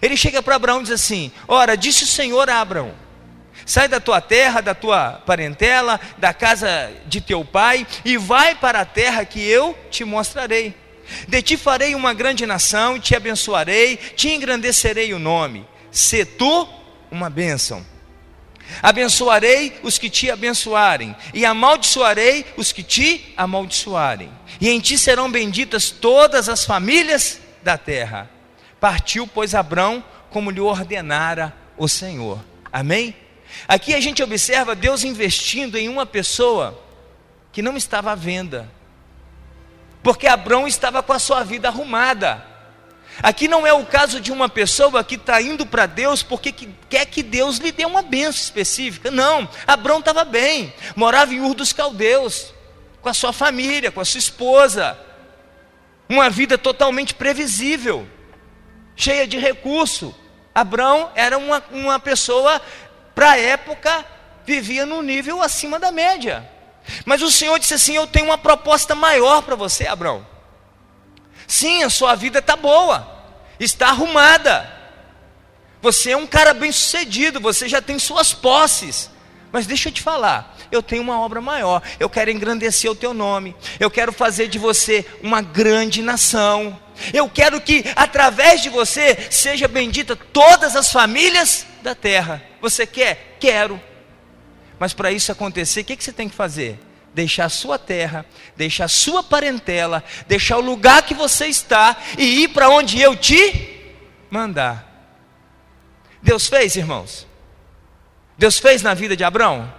Ele 0.01 0.15
chega 0.15 0.43
para 0.43 0.55
Abraão 0.55 0.81
e 0.81 0.83
diz 0.83 0.91
assim: 0.91 1.31
Ora, 1.48 1.75
disse 1.75 2.03
o 2.03 2.07
Senhor 2.07 2.50
a 2.50 2.62
Abraão: 2.62 2.93
Sai 3.65 3.88
da 3.88 4.00
tua 4.00 4.21
terra, 4.21 4.62
da 4.62 4.75
tua 4.75 5.13
parentela, 5.25 6.00
da 6.17 6.33
casa 6.33 6.91
de 7.07 7.19
teu 7.19 7.43
pai, 7.43 7.86
e 8.05 8.17
vai 8.17 8.55
para 8.55 8.81
a 8.81 8.86
terra 8.86 9.25
que 9.25 9.41
eu 9.41 9.77
te 9.89 10.03
mostrarei. 10.03 10.75
De 11.27 11.41
ti 11.41 11.57
farei 11.57 11.93
uma 11.93 12.13
grande 12.13 12.45
nação, 12.45 13.00
te 13.00 13.15
abençoarei, 13.15 13.98
te 13.98 14.29
engrandecerei 14.29 15.13
o 15.13 15.19
nome. 15.19 15.65
Se 15.91 16.24
tu 16.24 16.67
uma 17.12 17.29
bênção. 17.29 17.86
Abençoarei 18.81 19.79
os 19.83 19.97
que 19.97 20.09
te 20.09 20.29
abençoarem, 20.29 21.15
e 21.33 21.45
amaldiçoarei 21.45 22.45
os 22.57 22.71
que 22.71 22.83
te 22.83 23.33
amaldiçoarem. 23.35 24.31
E 24.59 24.69
em 24.69 24.79
ti 24.79 24.97
serão 24.97 25.31
benditas 25.31 25.89
todas 25.89 26.47
as 26.49 26.65
famílias 26.65 27.39
da 27.63 27.77
terra. 27.77 28.29
Partiu, 28.79 29.27
pois, 29.27 29.53
Abrão, 29.55 30.03
como 30.29 30.51
lhe 30.51 30.59
ordenara 30.59 31.53
o 31.77 31.87
Senhor. 31.87 32.43
Amém? 32.71 33.15
Aqui 33.67 33.93
a 33.93 33.99
gente 33.99 34.23
observa 34.23 34.75
Deus 34.75 35.03
investindo 35.03 35.77
em 35.77 35.89
uma 35.89 36.05
pessoa 36.05 36.81
que 37.51 37.61
não 37.61 37.75
estava 37.75 38.11
à 38.11 38.15
venda, 38.15 38.71
porque 40.01 40.25
Abrão 40.25 40.65
estava 40.65 41.03
com 41.03 41.13
a 41.13 41.19
sua 41.19 41.43
vida 41.43 41.67
arrumada. 41.67 42.50
Aqui 43.21 43.47
não 43.47 43.67
é 43.67 43.73
o 43.73 43.85
caso 43.85 44.19
de 44.19 44.31
uma 44.31 44.47
pessoa 44.47 45.03
que 45.03 45.15
está 45.15 45.41
indo 45.41 45.65
para 45.65 45.85
Deus 45.85 46.23
porque 46.23 46.51
que 46.51 46.69
quer 46.89 47.05
que 47.05 47.21
Deus 47.21 47.57
lhe 47.57 47.71
dê 47.71 47.85
uma 47.85 48.01
benção 48.01 48.41
específica. 48.41 49.11
Não, 49.11 49.47
Abraão 49.67 49.99
estava 49.99 50.23
bem, 50.23 50.73
morava 50.95 51.33
em 51.33 51.41
Ur 51.41 51.53
dos 51.53 51.73
Caldeus, 51.73 52.53
com 53.01 53.09
a 53.09 53.13
sua 53.13 53.33
família, 53.33 53.91
com 53.91 53.99
a 53.99 54.05
sua 54.05 54.19
esposa. 54.19 54.97
Uma 56.07 56.29
vida 56.29 56.57
totalmente 56.57 57.13
previsível, 57.13 58.07
cheia 58.95 59.27
de 59.27 59.37
recurso. 59.37 60.15
Abraão 60.53 61.09
era 61.15 61.37
uma, 61.37 61.63
uma 61.71 61.99
pessoa, 61.99 62.61
para 63.15 63.31
a 63.31 63.37
época, 63.37 64.05
vivia 64.45 64.85
num 64.85 65.01
nível 65.01 65.41
acima 65.41 65.79
da 65.79 65.91
média. 65.91 66.49
Mas 67.05 67.21
o 67.21 67.31
Senhor 67.31 67.57
disse 67.59 67.73
assim: 67.73 67.95
Eu 67.95 68.07
tenho 68.07 68.25
uma 68.25 68.37
proposta 68.37 68.95
maior 68.95 69.41
para 69.43 69.55
você, 69.55 69.87
Abraão. 69.87 70.30
Sim, 71.51 71.84
a 71.84 71.89
sua 71.89 72.15
vida 72.15 72.39
está 72.39 72.55
boa, 72.55 73.05
está 73.60 73.89
arrumada. 73.89 74.72
Você 75.81 76.12
é 76.12 76.15
um 76.15 76.25
cara 76.25 76.53
bem 76.53 76.72
sucedido, 76.72 77.41
você 77.41 77.67
já 77.67 77.81
tem 77.81 78.00
suas 78.00 78.34
posses. 78.34 79.12
Mas 79.51 79.67
deixa 79.67 79.89
eu 79.89 79.93
te 79.93 80.01
falar, 80.01 80.55
eu 80.72 80.81
tenho 80.81 81.01
uma 81.01 81.20
obra 81.20 81.41
maior. 81.41 81.84
Eu 82.00 82.10
quero 82.10 82.31
engrandecer 82.31 82.89
o 82.89 82.96
teu 82.96 83.13
nome. 83.13 83.53
Eu 83.81 83.91
quero 83.91 84.13
fazer 84.13 84.48
de 84.48 84.58
você 84.58 85.05
uma 85.22 85.41
grande 85.41 86.01
nação. 86.01 86.79
Eu 87.13 87.27
quero 87.27 87.60
que 87.60 87.84
através 87.98 88.62
de 88.62 88.70
você 88.70 89.27
seja 89.29 89.67
bendita 89.67 90.15
todas 90.15 90.74
as 90.77 90.89
famílias 90.89 91.67
da 91.81 91.93
terra. 91.93 92.41
Você 92.62 92.88
quer? 92.88 93.36
Quero. 93.41 93.77
Mas 94.79 94.93
para 94.93 95.12
isso 95.12 95.34
acontecer, 95.34 95.81
o 95.81 95.84
que, 95.84 95.98
que 95.98 96.03
você 96.05 96.13
tem 96.13 96.29
que 96.29 96.36
fazer? 96.36 96.79
Deixar 97.13 97.45
a 97.45 97.49
sua 97.49 97.77
terra, 97.77 98.25
deixar 98.55 98.85
a 98.85 98.89
sua 98.89 99.21
parentela, 99.23 100.03
deixar 100.27 100.57
o 100.57 100.61
lugar 100.61 101.03
que 101.03 101.13
você 101.13 101.47
está 101.47 101.95
e 102.17 102.43
ir 102.43 102.49
para 102.49 102.69
onde 102.69 103.01
eu 103.01 103.15
te 103.15 103.79
mandar. 104.29 104.87
Deus 106.21 106.47
fez, 106.47 106.75
irmãos? 106.75 107.27
Deus 108.37 108.59
fez 108.59 108.81
na 108.81 108.93
vida 108.93 109.15
de 109.15 109.23
Abraão? 109.23 109.71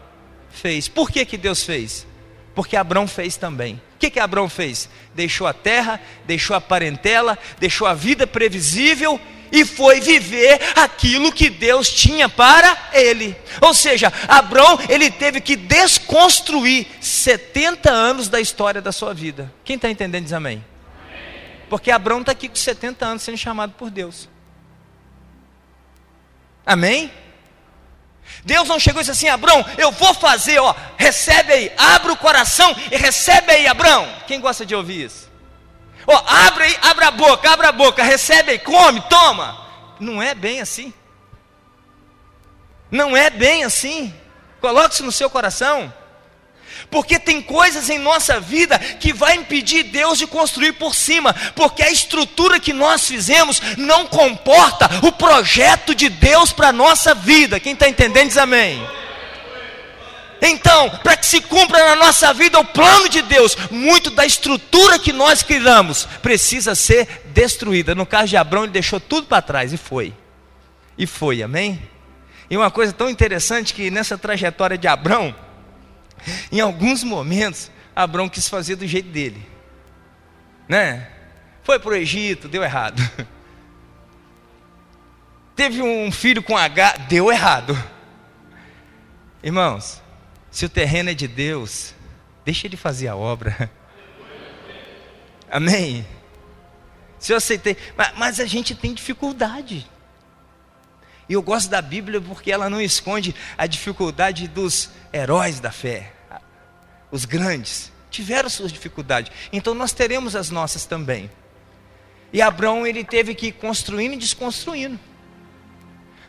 Fez. 0.51 0.89
Por 0.89 1.11
que, 1.11 1.25
que 1.25 1.37
Deus 1.37 1.63
fez? 1.63 2.07
Porque 2.55 2.77
Abraão 2.77 3.09
fez 3.09 3.37
também. 3.37 3.81
O 3.95 3.99
que, 3.99 4.11
que 4.11 4.21
Abraão 4.21 4.49
fez? 4.49 4.89
Deixou 5.15 5.47
a 5.47 5.53
terra, 5.53 6.01
deixou 6.27 6.55
a 6.55 6.61
parentela, 6.61 7.39
deixou 7.59 7.87
a 7.87 7.95
vida 7.95 8.27
previsível 8.27 9.21
e 9.53 9.67
foi 9.67 10.01
viver 10.01 10.59
aquilo 10.75 11.31
que 11.31 11.51
Deus 11.51 11.91
tinha 11.91 12.27
para 12.29 12.89
ele. 12.95 13.37
Ou 13.61 13.75
seja, 13.75 14.11
Abraão, 14.27 14.79
ele 14.89 15.11
teve 15.11 15.43
que 15.43 15.55
desconstruir 15.55 16.87
70 17.01 17.91
anos 17.91 18.29
da 18.29 18.41
história 18.41 18.81
da 18.81 18.91
sua 18.91 19.13
vida. 19.13 19.53
Quem 19.63 19.77
está 19.77 19.91
entendendo 19.91 20.25
diz 20.25 20.33
amém. 20.33 20.65
Porque 21.69 21.91
Abraão 21.91 22.21
está 22.21 22.33
aqui 22.33 22.49
com 22.49 22.57
70 22.57 23.05
anos 23.05 23.23
sendo 23.23 23.37
chamado 23.37 23.73
por 23.73 23.91
Deus. 23.91 24.29
Amém? 26.65 27.13
Deus 28.45 28.69
não 28.69 28.79
chegou 28.79 29.01
e 29.01 29.05
disse 29.05 29.11
assim, 29.11 29.29
Abraão, 29.29 29.65
eu 29.77 29.91
vou 29.91 30.15
fazer, 30.15 30.59
ó, 30.59 30.75
recebe 30.97 31.53
aí, 31.53 31.73
abre 31.77 32.13
o 32.13 32.17
coração 32.17 32.75
e 32.91 32.97
recebe 32.97 33.53
aí, 33.53 33.67
Abraão. 33.67 34.09
Quem 34.27 34.41
gosta 34.41 34.65
de 34.65 34.75
ouvir 34.75 35.07
isso? 35.07 35.32
Ó, 36.07 36.15
oh, 36.15 36.25
abre 36.27 36.65
aí, 36.65 36.79
abre 36.83 37.05
a 37.05 37.11
boca, 37.11 37.51
abre 37.51 37.67
a 37.67 37.73
boca, 37.73 38.03
recebe 38.03 38.53
aí, 38.53 38.59
come, 38.59 39.01
toma. 39.03 39.61
Não 40.01 40.23
é 40.23 40.35
bem 40.35 40.61
assim. 40.61 40.93
Não 42.91 43.17
é 43.17 43.31
bem 43.31 43.65
assim. 43.65 44.13
Coloque 44.61 44.95
isso 44.95 45.05
no 45.05 45.13
seu 45.13 45.31
coração. 45.31 45.93
Porque 46.91 47.19
tem 47.19 47.41
coisas 47.41 47.89
em 47.89 47.99
nossa 47.99 48.41
vida 48.41 48.79
que 48.79 49.13
vai 49.13 49.37
impedir 49.37 49.85
Deus 49.85 50.19
de 50.19 50.27
construir 50.27 50.73
por 50.73 50.95
cima, 50.95 51.35
porque 51.55 51.83
a 51.83 51.91
estrutura 51.91 52.61
que 52.61 52.73
nós 52.73 53.07
fizemos 53.07 53.61
não 53.77 54.07
comporta 54.07 54.89
o 55.03 55.13
projeto 55.13 55.95
de 55.95 56.09
Deus 56.09 56.53
para 56.53 56.69
a 56.69 56.73
nossa 56.73 57.15
vida. 57.15 57.61
Quem 57.61 57.73
está 57.73 57.89
entendendo 57.89 58.29
diz 58.29 58.37
amém. 58.37 58.87
Então, 60.45 60.91
para 61.05 61.17
que 61.17 61.25
se 61.25 61.41
cumpra 61.41 61.79
na 61.87 61.95
nossa 61.95 62.35
vida 62.35 62.59
o 62.59 62.65
plano 62.65 63.09
de 63.09 63.23
Deus, 63.23 63.57
muito 63.71 64.11
da 64.11 64.27
estrutura 64.27 64.99
que 64.99 65.13
nós 65.13 65.41
criamos 65.45 66.05
precisa 66.21 66.75
ser 66.75 67.23
destruída. 67.27 67.95
No 67.95 68.05
caso 68.05 68.27
de 68.27 68.37
Abraão, 68.37 68.65
ele 68.65 68.73
deixou 68.73 68.99
tudo 68.99 69.29
para 69.29 69.41
trás 69.41 69.73
e 69.73 69.77
foi. 69.77 70.13
E 70.99 71.07
foi, 71.07 71.45
amém? 71.45 71.81
E 72.51 72.57
uma 72.57 72.73
coisa 72.73 72.93
tão 72.93 73.09
interessante 73.09 73.73
que 73.73 73.89
nessa 73.89 74.19
trajetória 74.19 74.77
de 74.77 74.89
Abraão, 74.89 75.33
em 76.51 76.59
alguns 76.59 77.05
momentos, 77.05 77.71
Abraão 77.95 78.29
quis 78.29 78.49
fazer 78.49 78.75
do 78.75 78.87
jeito 78.87 79.11
dele, 79.11 79.47
né? 80.69 81.09
Foi 81.63 81.79
para 81.79 81.93
o 81.93 81.95
Egito, 81.95 82.49
deu 82.49 82.65
errado. 82.65 83.01
Teve 85.55 85.81
um 85.81 86.11
filho 86.11 86.43
com 86.43 86.57
H, 86.57 86.97
deu 87.09 87.31
errado. 87.31 87.79
Irmãos, 89.41 90.02
se 90.53 90.67
o 90.67 90.69
terreno 90.69 91.09
é 91.09 91.15
de 91.15 91.27
Deus, 91.27 91.95
deixa 92.45 92.67
ele 92.67 92.77
fazer 92.77 93.09
a 93.09 93.17
obra. 93.17 93.71
Amém? 95.51 96.07
Se 97.19 97.33
eu 97.33 97.39
aceitei, 97.39 97.75
mas, 97.97 98.13
mas 98.19 98.39
a 98.39 98.45
gente 98.45 98.75
tem 98.75 98.93
dificuldade. 98.93 99.91
E 101.27 101.33
eu 101.33 101.41
gosto 101.41 101.71
da 101.71 101.81
Bíblia 101.81 102.21
porque 102.21 102.53
ela 102.53 102.69
não 102.69 102.83
esconde 102.83 103.35
a 103.57 103.67
dificuldade 103.67 104.47
dos 104.47 104.91
heróis 105.11 105.59
da 105.59 105.73
fé, 105.73 106.13
os 107.11 107.25
grandes. 107.25 107.91
Tiveram 108.11 108.51
suas 108.51 108.71
dificuldades, 108.71 109.33
então 109.51 109.73
nós 109.73 109.93
teremos 109.93 110.37
as 110.37 110.51
nossas 110.51 110.85
também. 110.85 111.31
E 112.31 112.43
Abraão 112.43 112.87
ele 112.87 113.05
teve 113.05 113.35
que 113.35 113.47
ir 113.47 113.53
construindo 113.53 114.13
e 114.13 114.19
desconstruindo. 114.19 115.01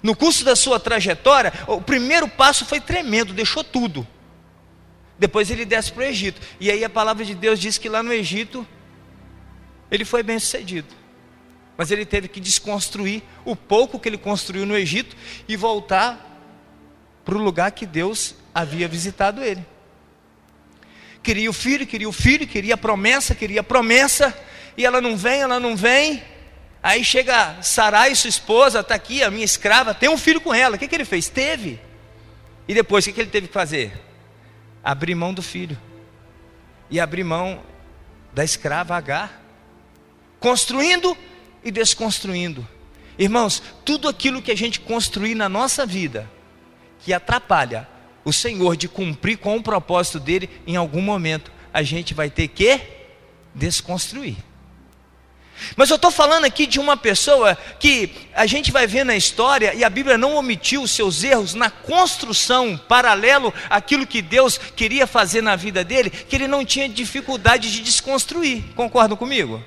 No 0.01 0.15
curso 0.15 0.45
da 0.45 0.55
sua 0.55 0.79
trajetória, 0.79 1.51
o 1.67 1.81
primeiro 1.81 2.29
passo 2.29 2.65
foi 2.65 2.79
tremendo, 2.79 3.33
deixou 3.33 3.65
tudo. 3.65 4.07
Depois 5.17 5.49
ele 5.49 5.65
desce 5.65 5.91
para 5.91 6.01
o 6.01 6.05
Egito. 6.05 6.41
E 6.59 6.71
aí 6.71 6.83
a 6.83 6.89
palavra 6.89 7.23
de 7.23 7.35
Deus 7.35 7.59
diz 7.59 7.77
que 7.77 7.87
lá 7.87 8.01
no 8.01 8.11
Egito 8.11 8.65
ele 9.89 10.05
foi 10.05 10.23
bem 10.23 10.39
sucedido. 10.39 10.87
Mas 11.77 11.91
ele 11.91 12.05
teve 12.05 12.27
que 12.27 12.39
desconstruir 12.39 13.23
o 13.45 13.55
pouco 13.55 13.99
que 13.99 14.07
ele 14.07 14.17
construiu 14.17 14.65
no 14.65 14.77
Egito 14.77 15.15
e 15.47 15.55
voltar 15.55 16.29
para 17.25 17.35
o 17.35 17.41
lugar 17.41 17.71
que 17.71 17.85
Deus 17.85 18.35
havia 18.53 18.87
visitado 18.87 19.43
ele. 19.43 19.65
Queria 21.21 21.49
o 21.49 21.53
filho, 21.53 21.87
queria 21.87 22.09
o 22.09 22.11
filho, 22.11 22.45
queria 22.45 22.73
a 22.73 22.77
promessa, 22.77 23.33
queria 23.33 23.61
a 23.61 23.63
promessa, 23.63 24.37
e 24.77 24.85
ela 24.85 24.99
não 24.99 25.15
vem, 25.15 25.41
ela 25.41 25.59
não 25.59 25.75
vem. 25.75 26.21
Aí 26.81 27.03
chega 27.03 27.61
Sarai, 27.61 28.13
sua 28.13 28.27
esposa, 28.27 28.81
está 28.81 28.93
aqui, 28.93 29.23
a 29.23 29.31
minha 29.31 29.45
escrava, 29.45 29.93
tem 29.93 30.09
um 30.09 30.17
filho 30.17 30.41
com 30.41 30.53
ela. 30.53 30.75
O 30.75 30.79
que, 30.79 30.87
que 30.87 30.93
ele 30.93 31.05
fez? 31.05 31.29
Teve. 31.29 31.79
E 32.67 32.73
depois, 32.73 33.05
o 33.05 33.07
que, 33.07 33.13
que 33.13 33.21
ele 33.21 33.29
teve 33.29 33.47
que 33.47 33.53
fazer? 33.53 33.93
Abrir 34.83 35.15
mão 35.15 35.33
do 35.33 35.41
filho. 35.41 35.77
E 36.89 36.99
abrir 36.99 37.23
mão 37.23 37.61
da 38.33 38.43
escrava 38.43 38.95
Agar. 38.95 39.41
Construindo 40.39 41.17
e 41.63 41.71
desconstruindo. 41.71 42.67
Irmãos, 43.17 43.61
tudo 43.85 44.07
aquilo 44.07 44.41
que 44.41 44.51
a 44.51 44.57
gente 44.57 44.79
construir 44.79 45.35
na 45.35 45.47
nossa 45.47 45.85
vida, 45.85 46.29
que 46.99 47.13
atrapalha 47.13 47.87
o 48.25 48.33
Senhor 48.33 48.75
de 48.75 48.87
cumprir 48.87 49.37
com 49.37 49.55
o 49.55 49.63
propósito 49.63 50.19
dele, 50.19 50.49
em 50.65 50.75
algum 50.75 51.01
momento 51.01 51.51
a 51.73 51.83
gente 51.83 52.13
vai 52.13 52.29
ter 52.29 52.47
que 52.47 52.81
desconstruir. 53.53 54.37
Mas 55.75 55.89
eu 55.89 55.95
estou 55.95 56.11
falando 56.11 56.45
aqui 56.45 56.65
de 56.65 56.79
uma 56.79 56.97
pessoa 56.97 57.57
que 57.79 58.11
a 58.33 58.45
gente 58.45 58.71
vai 58.71 58.85
ver 58.85 59.03
na 59.03 59.15
história, 59.15 59.73
e 59.73 59.83
a 59.83 59.89
Bíblia 59.89 60.17
não 60.17 60.35
omitiu 60.35 60.83
os 60.83 60.91
seus 60.91 61.23
erros 61.23 61.53
na 61.53 61.69
construção 61.69 62.77
paralelo 62.77 63.53
àquilo 63.69 64.07
que 64.07 64.21
Deus 64.21 64.57
queria 64.57 65.07
fazer 65.07 65.41
na 65.41 65.55
vida 65.55 65.83
dele, 65.83 66.09
que 66.09 66.35
ele 66.35 66.47
não 66.47 66.65
tinha 66.65 66.89
dificuldade 66.89 67.71
de 67.71 67.81
desconstruir. 67.81 68.63
Concordam 68.75 69.17
comigo? 69.17 69.63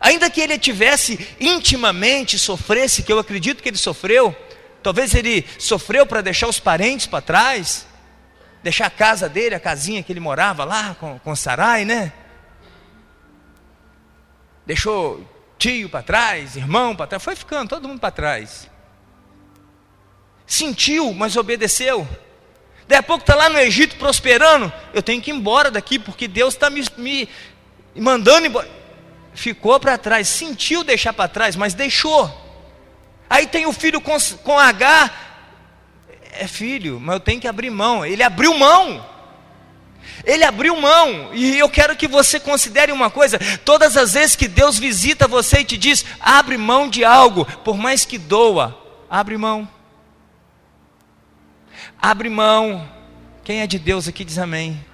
Ainda 0.00 0.28
que 0.28 0.40
ele 0.40 0.58
tivesse 0.58 1.28
intimamente, 1.38 2.38
sofresse, 2.38 3.02
que 3.02 3.12
eu 3.12 3.18
acredito 3.18 3.62
que 3.62 3.68
ele 3.68 3.78
sofreu, 3.78 4.34
talvez 4.82 5.14
ele 5.14 5.46
sofreu 5.58 6.04
para 6.04 6.20
deixar 6.20 6.48
os 6.48 6.58
parentes 6.58 7.06
para 7.06 7.20
trás, 7.20 7.86
deixar 8.62 8.86
a 8.86 8.90
casa 8.90 9.28
dele, 9.28 9.54
a 9.54 9.60
casinha 9.60 10.02
que 10.02 10.12
ele 10.12 10.18
morava 10.18 10.64
lá 10.64 10.96
com, 10.98 11.18
com 11.20 11.36
Sarai, 11.36 11.84
né? 11.84 12.12
Deixou 14.66 15.26
tio 15.58 15.88
para 15.88 16.02
trás, 16.02 16.56
irmão 16.56 16.94
para 16.94 17.06
trás, 17.06 17.22
foi 17.22 17.36
ficando 17.36 17.68
todo 17.68 17.88
mundo 17.88 18.00
para 18.00 18.10
trás. 18.10 18.68
Sentiu, 20.46 21.12
mas 21.14 21.36
obedeceu. 21.36 22.06
Daqui 22.86 23.00
a 23.00 23.02
pouco 23.02 23.22
está 23.22 23.34
lá 23.34 23.48
no 23.48 23.58
Egito 23.58 23.96
prosperando. 23.96 24.72
Eu 24.92 25.02
tenho 25.02 25.22
que 25.22 25.30
ir 25.30 25.34
embora 25.34 25.70
daqui, 25.70 25.98
porque 25.98 26.28
Deus 26.28 26.54
está 26.54 26.68
me, 26.68 26.84
me 26.96 27.28
mandando 27.94 28.46
embora 28.46 28.82
ficou 29.34 29.78
para 29.80 29.98
trás, 29.98 30.28
sentiu 30.28 30.84
deixar 30.84 31.12
para 31.12 31.28
trás, 31.28 31.56
mas 31.56 31.74
deixou. 31.74 32.30
Aí 33.28 33.46
tem 33.46 33.66
o 33.66 33.72
filho 33.72 34.00
com, 34.00 34.16
com 34.42 34.58
H, 34.58 35.10
é 36.32 36.46
filho, 36.46 37.00
mas 37.00 37.14
eu 37.14 37.20
tenho 37.20 37.40
que 37.40 37.48
abrir 37.48 37.70
mão. 37.70 38.04
Ele 38.04 38.22
abriu 38.22 38.54
mão. 38.54 39.06
Ele 40.24 40.44
abriu 40.44 40.80
mão, 40.80 41.30
e 41.32 41.58
eu 41.58 41.68
quero 41.68 41.96
que 41.96 42.06
você 42.06 42.38
considere 42.38 42.92
uma 42.92 43.10
coisa: 43.10 43.38
todas 43.64 43.96
as 43.96 44.14
vezes 44.14 44.36
que 44.36 44.48
Deus 44.48 44.78
visita 44.78 45.26
você 45.26 45.60
e 45.60 45.64
te 45.64 45.76
diz, 45.76 46.04
abre 46.20 46.56
mão 46.56 46.88
de 46.88 47.04
algo, 47.04 47.44
por 47.62 47.76
mais 47.76 48.04
que 48.04 48.18
doa, 48.18 48.78
abre 49.08 49.36
mão. 49.36 49.68
Abre 52.00 52.28
mão. 52.28 52.88
Quem 53.44 53.60
é 53.60 53.66
de 53.66 53.78
Deus 53.78 54.08
aqui 54.08 54.24
diz 54.24 54.38
amém. 54.38 54.84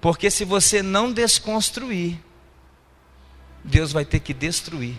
Porque 0.00 0.30
se 0.30 0.44
você 0.44 0.82
não 0.82 1.12
desconstruir, 1.12 2.18
Deus 3.62 3.92
vai 3.92 4.04
ter 4.04 4.20
que 4.20 4.32
destruir. 4.32 4.96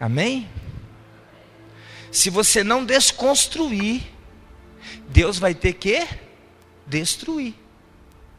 Amém? 0.00 0.48
Se 2.10 2.30
você 2.30 2.64
não 2.64 2.84
desconstruir, 2.84 4.02
Deus 5.08 5.38
vai 5.38 5.54
ter 5.54 5.74
que 5.74 6.06
destruir. 6.86 7.54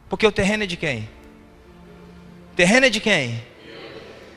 Porque 0.08 0.26
o 0.26 0.32
terreno 0.32 0.64
é 0.64 0.66
de 0.66 0.76
quem? 0.76 1.08
O 2.52 2.56
terreno 2.56 2.86
é 2.86 2.90
de 2.90 3.00
quem? 3.00 3.42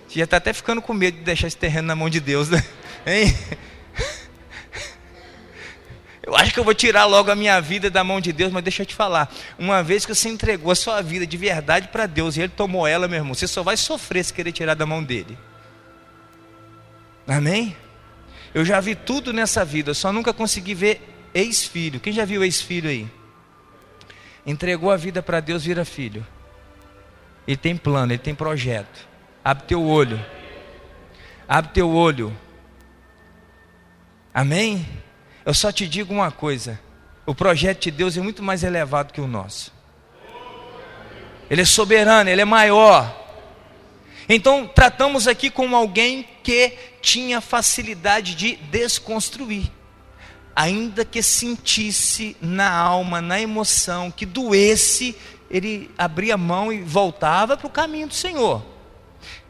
Você 0.08 0.20
já 0.20 0.26
está 0.26 0.38
até 0.38 0.52
ficando 0.52 0.82
com 0.82 0.94
medo 0.94 1.18
de 1.18 1.24
deixar 1.24 1.48
esse 1.48 1.58
terreno 1.58 1.88
na 1.88 1.96
mão 1.96 2.10
de 2.10 2.20
Deus, 2.20 2.50
né? 2.50 2.64
Hein? 3.06 3.36
Eu 6.30 6.36
acho 6.36 6.54
que 6.54 6.60
eu 6.60 6.64
vou 6.64 6.76
tirar 6.76 7.06
logo 7.06 7.32
a 7.32 7.36
minha 7.36 7.60
vida 7.60 7.90
da 7.90 8.04
mão 8.04 8.22
de 8.22 8.32
Deus, 8.32 8.52
mas 8.52 8.64
deixa 8.64 8.84
eu 8.84 8.86
te 8.86 8.94
falar. 8.94 9.34
Uma 9.58 9.82
vez 9.82 10.06
que 10.06 10.14
você 10.14 10.30
entregou 10.30 10.72
a 10.72 10.76
sua 10.76 11.02
vida 11.02 11.26
de 11.26 11.38
verdade 11.38 11.88
para 11.88 12.06
Deus 12.06 12.38
e 12.38 12.42
Ele 12.42 12.54
tomou 12.56 12.86
ela, 12.86 13.08
meu 13.08 13.18
irmão, 13.18 13.34
você 13.34 13.48
só 13.48 13.64
vai 13.64 13.76
sofrer 13.76 14.24
se 14.24 14.32
querer 14.32 14.52
tirar 14.52 14.76
da 14.76 14.86
mão 14.86 15.04
dele. 15.04 15.36
Amém? 17.28 17.76
Eu 18.54 18.64
já 18.64 18.80
vi 18.80 18.94
tudo 18.94 19.34
nessa 19.34 19.66
vida, 19.66 19.94
só 19.96 20.14
nunca 20.14 20.32
consegui 20.32 20.76
ver 20.76 21.02
ex-filho. 21.34 22.00
Quem 22.00 22.14
já 22.14 22.26
viu 22.26 22.44
ex-filho 22.44 22.90
aí? 22.90 23.08
Entregou 24.46 24.92
a 24.92 24.98
vida 24.98 25.22
para 25.22 25.40
Deus, 25.40 25.64
vira 25.64 25.86
filho. 25.86 26.26
Ele 27.48 27.58
tem 27.58 27.76
plano, 27.76 28.12
ele 28.12 28.20
tem 28.20 28.36
projeto. 28.36 29.08
Abre 29.44 29.66
teu 29.68 29.84
olho. 29.84 30.24
Abre 31.48 31.72
teu 31.74 31.90
olho. 31.90 32.36
Amém? 34.34 34.88
Eu 35.46 35.54
só 35.54 35.72
te 35.72 35.88
digo 35.88 36.14
uma 36.14 36.32
coisa: 36.32 36.80
o 37.26 37.34
projeto 37.34 37.84
de 37.84 37.92
Deus 37.92 38.18
é 38.18 38.22
muito 38.22 38.44
mais 38.44 38.64
elevado 38.64 39.14
que 39.14 39.22
o 39.22 39.28
nosso. 39.28 39.74
Ele 41.50 41.62
é 41.62 41.66
soberano, 41.66 42.30
ele 42.30 42.42
é 42.42 42.46
maior. 42.46 43.18
Então, 44.28 44.68
tratamos 44.68 45.28
aqui 45.28 45.50
com 45.50 45.76
alguém 45.76 46.28
que 46.44 46.78
tinha 47.02 47.42
facilidade 47.42 48.36
de 48.36 48.56
desconstruir. 48.56 49.72
Ainda 50.60 51.06
que 51.06 51.24
sentisse 51.24 52.36
na 52.42 52.70
alma, 52.70 53.22
na 53.22 53.40
emoção, 53.40 54.12
que 54.12 54.26
doesse, 54.26 55.16
ele 55.50 55.90
abria 55.98 56.34
a 56.34 56.38
mão 56.38 56.70
e 56.70 56.82
voltava 56.82 57.56
para 57.56 57.66
o 57.66 57.70
caminho 57.70 58.10
do 58.10 58.14
Senhor. 58.14 58.62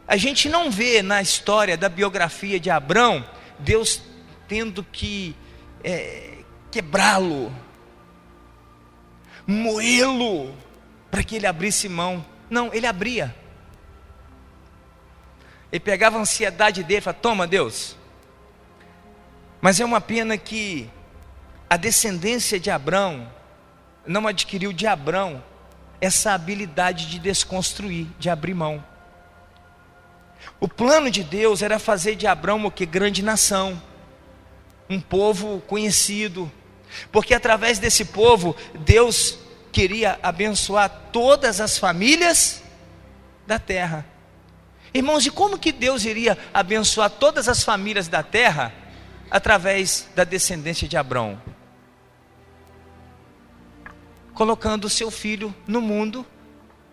A 0.08 0.16
gente 0.18 0.48
não 0.48 0.70
vê 0.70 1.02
na 1.02 1.20
história 1.20 1.76
da 1.76 1.90
biografia 1.90 2.60
de 2.60 2.70
Abraão, 2.70 3.26
Deus 3.58 4.04
tendo 4.48 4.84
que 4.84 5.36
é, 5.84 6.44
quebrá-lo, 6.70 7.52
moê-lo, 9.48 10.56
para 11.10 11.24
que 11.24 11.38
ele 11.38 11.48
abrisse 11.48 11.90
mão. 11.90 12.24
Não, 12.52 12.72
ele 12.72 12.86
abria. 12.86 13.36
Ele 15.72 15.80
pegava 15.80 16.20
a 16.20 16.22
ansiedade 16.22 16.84
dele 16.84 17.00
e 17.00 17.02
falava: 17.02 17.20
Toma, 17.20 17.48
Deus. 17.48 17.98
Mas 19.60 19.80
é 19.80 19.86
uma 19.86 20.00
pena 20.00 20.38
que 20.38 20.88
a 21.70 21.78
descendência 21.78 22.60
de 22.60 22.72
Abraão 22.72 23.32
não 24.06 24.28
adquiriu 24.28 24.74
de 24.74 24.88
Abraão 24.88 25.44
essa 26.02 26.32
habilidade 26.34 27.08
de 27.08 27.20
desconstruir, 27.20 28.08
de 28.18 28.30
abrir 28.30 28.54
mão. 28.54 28.84
O 30.60 30.68
plano 30.68 31.12
de 31.12 31.24
Deus 31.24 31.62
era 31.62 31.78
fazer 31.78 32.16
de 32.16 32.26
Abraão 32.26 32.66
o 32.66 32.72
que? 32.72 32.86
Grande 32.86 33.22
nação 33.22 33.82
um 34.90 35.00
povo 35.00 35.62
conhecido, 35.68 36.52
porque 37.12 37.36
através 37.36 37.78
desse 37.78 38.04
povo 38.06 38.56
Deus 38.80 39.38
queria 39.72 40.18
abençoar 40.24 40.90
todas 41.12 41.62
as 41.62 41.78
famílias 41.78 42.64
da 43.46 43.60
terra. 43.60 44.04
Irmãos, 44.92 45.24
e 45.28 45.30
como 45.30 45.60
que 45.60 45.72
Deus 45.72 46.04
iria 46.06 46.36
abençoar 46.52 47.12
todas 47.12 47.48
as 47.48 47.64
famílias 47.64 48.08
da 48.08 48.24
terra 48.24 48.74
através 49.30 50.10
da 50.16 50.24
descendência 50.24 50.88
de 50.88 50.98
Abraão? 50.98 51.40
Colocando 54.40 54.86
o 54.86 54.90
seu 54.90 55.12
filho 55.12 55.54
no 55.68 55.82
mundo, 55.82 56.26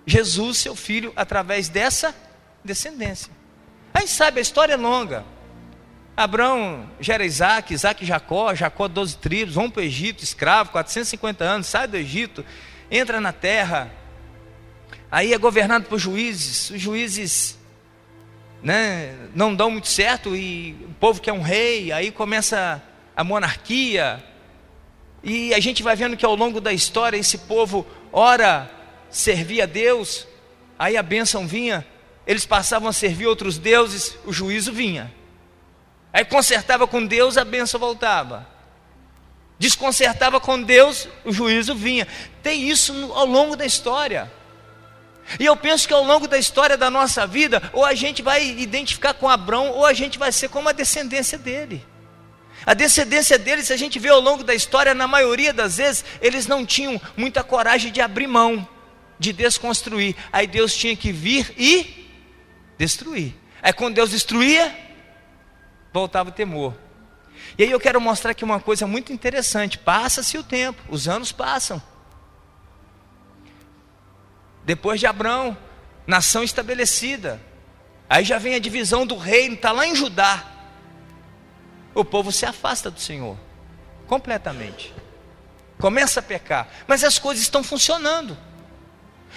Jesus, 0.04 0.58
seu 0.58 0.74
filho, 0.74 1.12
através 1.14 1.68
dessa 1.68 2.12
descendência. 2.64 3.32
Aí 3.94 4.08
sabe, 4.08 4.40
a 4.40 4.42
história 4.42 4.72
é 4.72 4.76
longa. 4.76 5.24
Abraão 6.16 6.90
gera 6.98 7.24
Isaac, 7.24 7.72
Isaac 7.72 8.04
Jacó, 8.04 8.52
Jacó 8.52 8.88
12 8.88 9.18
tribos, 9.18 9.54
vão 9.54 9.70
para 9.70 9.80
o 9.80 9.84
Egito, 9.84 10.24
escravo, 10.24 10.72
450 10.72 11.44
anos, 11.44 11.68
sai 11.68 11.86
do 11.86 11.96
Egito, 11.96 12.44
entra 12.90 13.20
na 13.20 13.32
terra. 13.32 13.92
Aí 15.08 15.32
é 15.32 15.38
governado 15.38 15.84
por 15.84 16.00
juízes, 16.00 16.70
os 16.70 16.80
juízes 16.80 17.56
né, 18.60 19.14
não 19.36 19.54
dão 19.54 19.70
muito 19.70 19.86
certo 19.86 20.34
e 20.34 20.72
o 20.82 20.94
povo 20.94 21.20
quer 21.20 21.32
um 21.32 21.42
rei, 21.42 21.92
aí 21.92 22.10
começa 22.10 22.82
a 23.16 23.22
monarquia. 23.22 24.20
E 25.28 25.52
a 25.52 25.58
gente 25.58 25.82
vai 25.82 25.96
vendo 25.96 26.16
que 26.16 26.24
ao 26.24 26.36
longo 26.36 26.60
da 26.60 26.72
história 26.72 27.16
esse 27.16 27.36
povo, 27.36 27.84
ora, 28.12 28.70
servia 29.10 29.64
a 29.64 29.66
Deus, 29.66 30.24
aí 30.78 30.96
a 30.96 31.02
bênção 31.02 31.48
vinha, 31.48 31.84
eles 32.24 32.46
passavam 32.46 32.88
a 32.88 32.92
servir 32.92 33.26
outros 33.26 33.58
deuses, 33.58 34.16
o 34.24 34.32
juízo 34.32 34.72
vinha. 34.72 35.12
Aí 36.12 36.24
consertava 36.24 36.86
com 36.86 37.04
Deus, 37.04 37.36
a 37.36 37.44
bênção 37.44 37.80
voltava. 37.80 38.46
Desconcertava 39.58 40.38
com 40.38 40.62
Deus, 40.62 41.08
o 41.24 41.32
juízo 41.32 41.74
vinha. 41.74 42.06
Tem 42.40 42.62
isso 42.62 42.92
ao 43.12 43.26
longo 43.26 43.56
da 43.56 43.66
história. 43.66 44.30
E 45.40 45.44
eu 45.44 45.56
penso 45.56 45.88
que 45.88 45.94
ao 45.94 46.04
longo 46.04 46.28
da 46.28 46.38
história 46.38 46.76
da 46.76 46.88
nossa 46.88 47.26
vida, 47.26 47.60
ou 47.72 47.84
a 47.84 47.94
gente 47.94 48.22
vai 48.22 48.46
identificar 48.48 49.12
com 49.12 49.28
Abraão, 49.28 49.70
ou 49.70 49.84
a 49.84 49.92
gente 49.92 50.20
vai 50.20 50.30
ser 50.30 50.50
como 50.50 50.68
a 50.68 50.72
descendência 50.72 51.36
dele. 51.36 51.84
A 52.66 52.74
descendência 52.74 53.38
deles, 53.38 53.70
a 53.70 53.76
gente 53.76 53.96
vê 54.00 54.08
ao 54.08 54.20
longo 54.20 54.42
da 54.42 54.52
história, 54.52 54.92
na 54.92 55.06
maioria 55.06 55.52
das 55.52 55.76
vezes, 55.76 56.04
eles 56.20 56.48
não 56.48 56.66
tinham 56.66 57.00
muita 57.16 57.44
coragem 57.44 57.92
de 57.92 58.00
abrir 58.00 58.26
mão, 58.26 58.68
de 59.20 59.32
desconstruir. 59.32 60.16
Aí 60.32 60.48
Deus 60.48 60.74
tinha 60.74 60.96
que 60.96 61.12
vir 61.12 61.54
e 61.56 62.10
destruir. 62.76 63.36
Aí 63.62 63.72
quando 63.72 63.94
Deus 63.94 64.10
destruía, 64.10 64.76
voltava 65.92 66.30
o 66.30 66.32
temor. 66.32 66.74
E 67.56 67.62
aí 67.62 67.70
eu 67.70 67.78
quero 67.78 68.00
mostrar 68.00 68.32
aqui 68.32 68.42
uma 68.42 68.58
coisa 68.58 68.84
muito 68.84 69.12
interessante. 69.12 69.78
Passa-se 69.78 70.36
o 70.36 70.42
tempo, 70.42 70.82
os 70.88 71.06
anos 71.06 71.30
passam. 71.30 71.80
Depois 74.64 74.98
de 74.98 75.06
Abraão, 75.06 75.56
nação 76.04 76.42
estabelecida. 76.42 77.40
Aí 78.08 78.24
já 78.24 78.38
vem 78.38 78.56
a 78.56 78.58
divisão 78.58 79.06
do 79.06 79.16
reino, 79.16 79.54
está 79.54 79.70
lá 79.70 79.86
em 79.86 79.94
Judá. 79.94 80.55
O 81.96 82.04
povo 82.04 82.30
se 82.30 82.44
afasta 82.44 82.90
do 82.90 83.00
Senhor, 83.00 83.38
completamente. 84.06 84.92
Começa 85.78 86.20
a 86.20 86.22
pecar, 86.22 86.68
mas 86.86 87.02
as 87.02 87.18
coisas 87.18 87.42
estão 87.42 87.64
funcionando. 87.64 88.36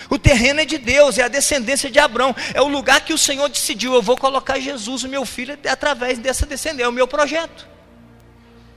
O 0.10 0.19
terreno 0.19 0.60
é 0.60 0.65
de 0.65 0.78
Deus, 0.78 1.17
é 1.17 1.24
a 1.24 1.30
descendência 1.30 1.89
de 1.89 2.00
Abraão, 2.00 2.36
é 2.54 2.62
o 2.62 2.67
lugar 2.67 3.00
que 3.00 3.13
o 3.13 3.17
Senhor 3.17 3.48
decidiu. 3.48 3.93
Eu 3.93 4.02
vou 4.02 4.17
colocar 4.17 4.60
Jesus, 4.60 5.06
o 5.06 5.08
meu 5.08 5.26
filho, 5.26 5.58
através 5.69 6.19
dessa 6.19 6.45
descendência, 6.45 6.84
é 6.84 6.89
o 6.89 6.91
meu 6.91 7.08
projeto. 7.08 7.65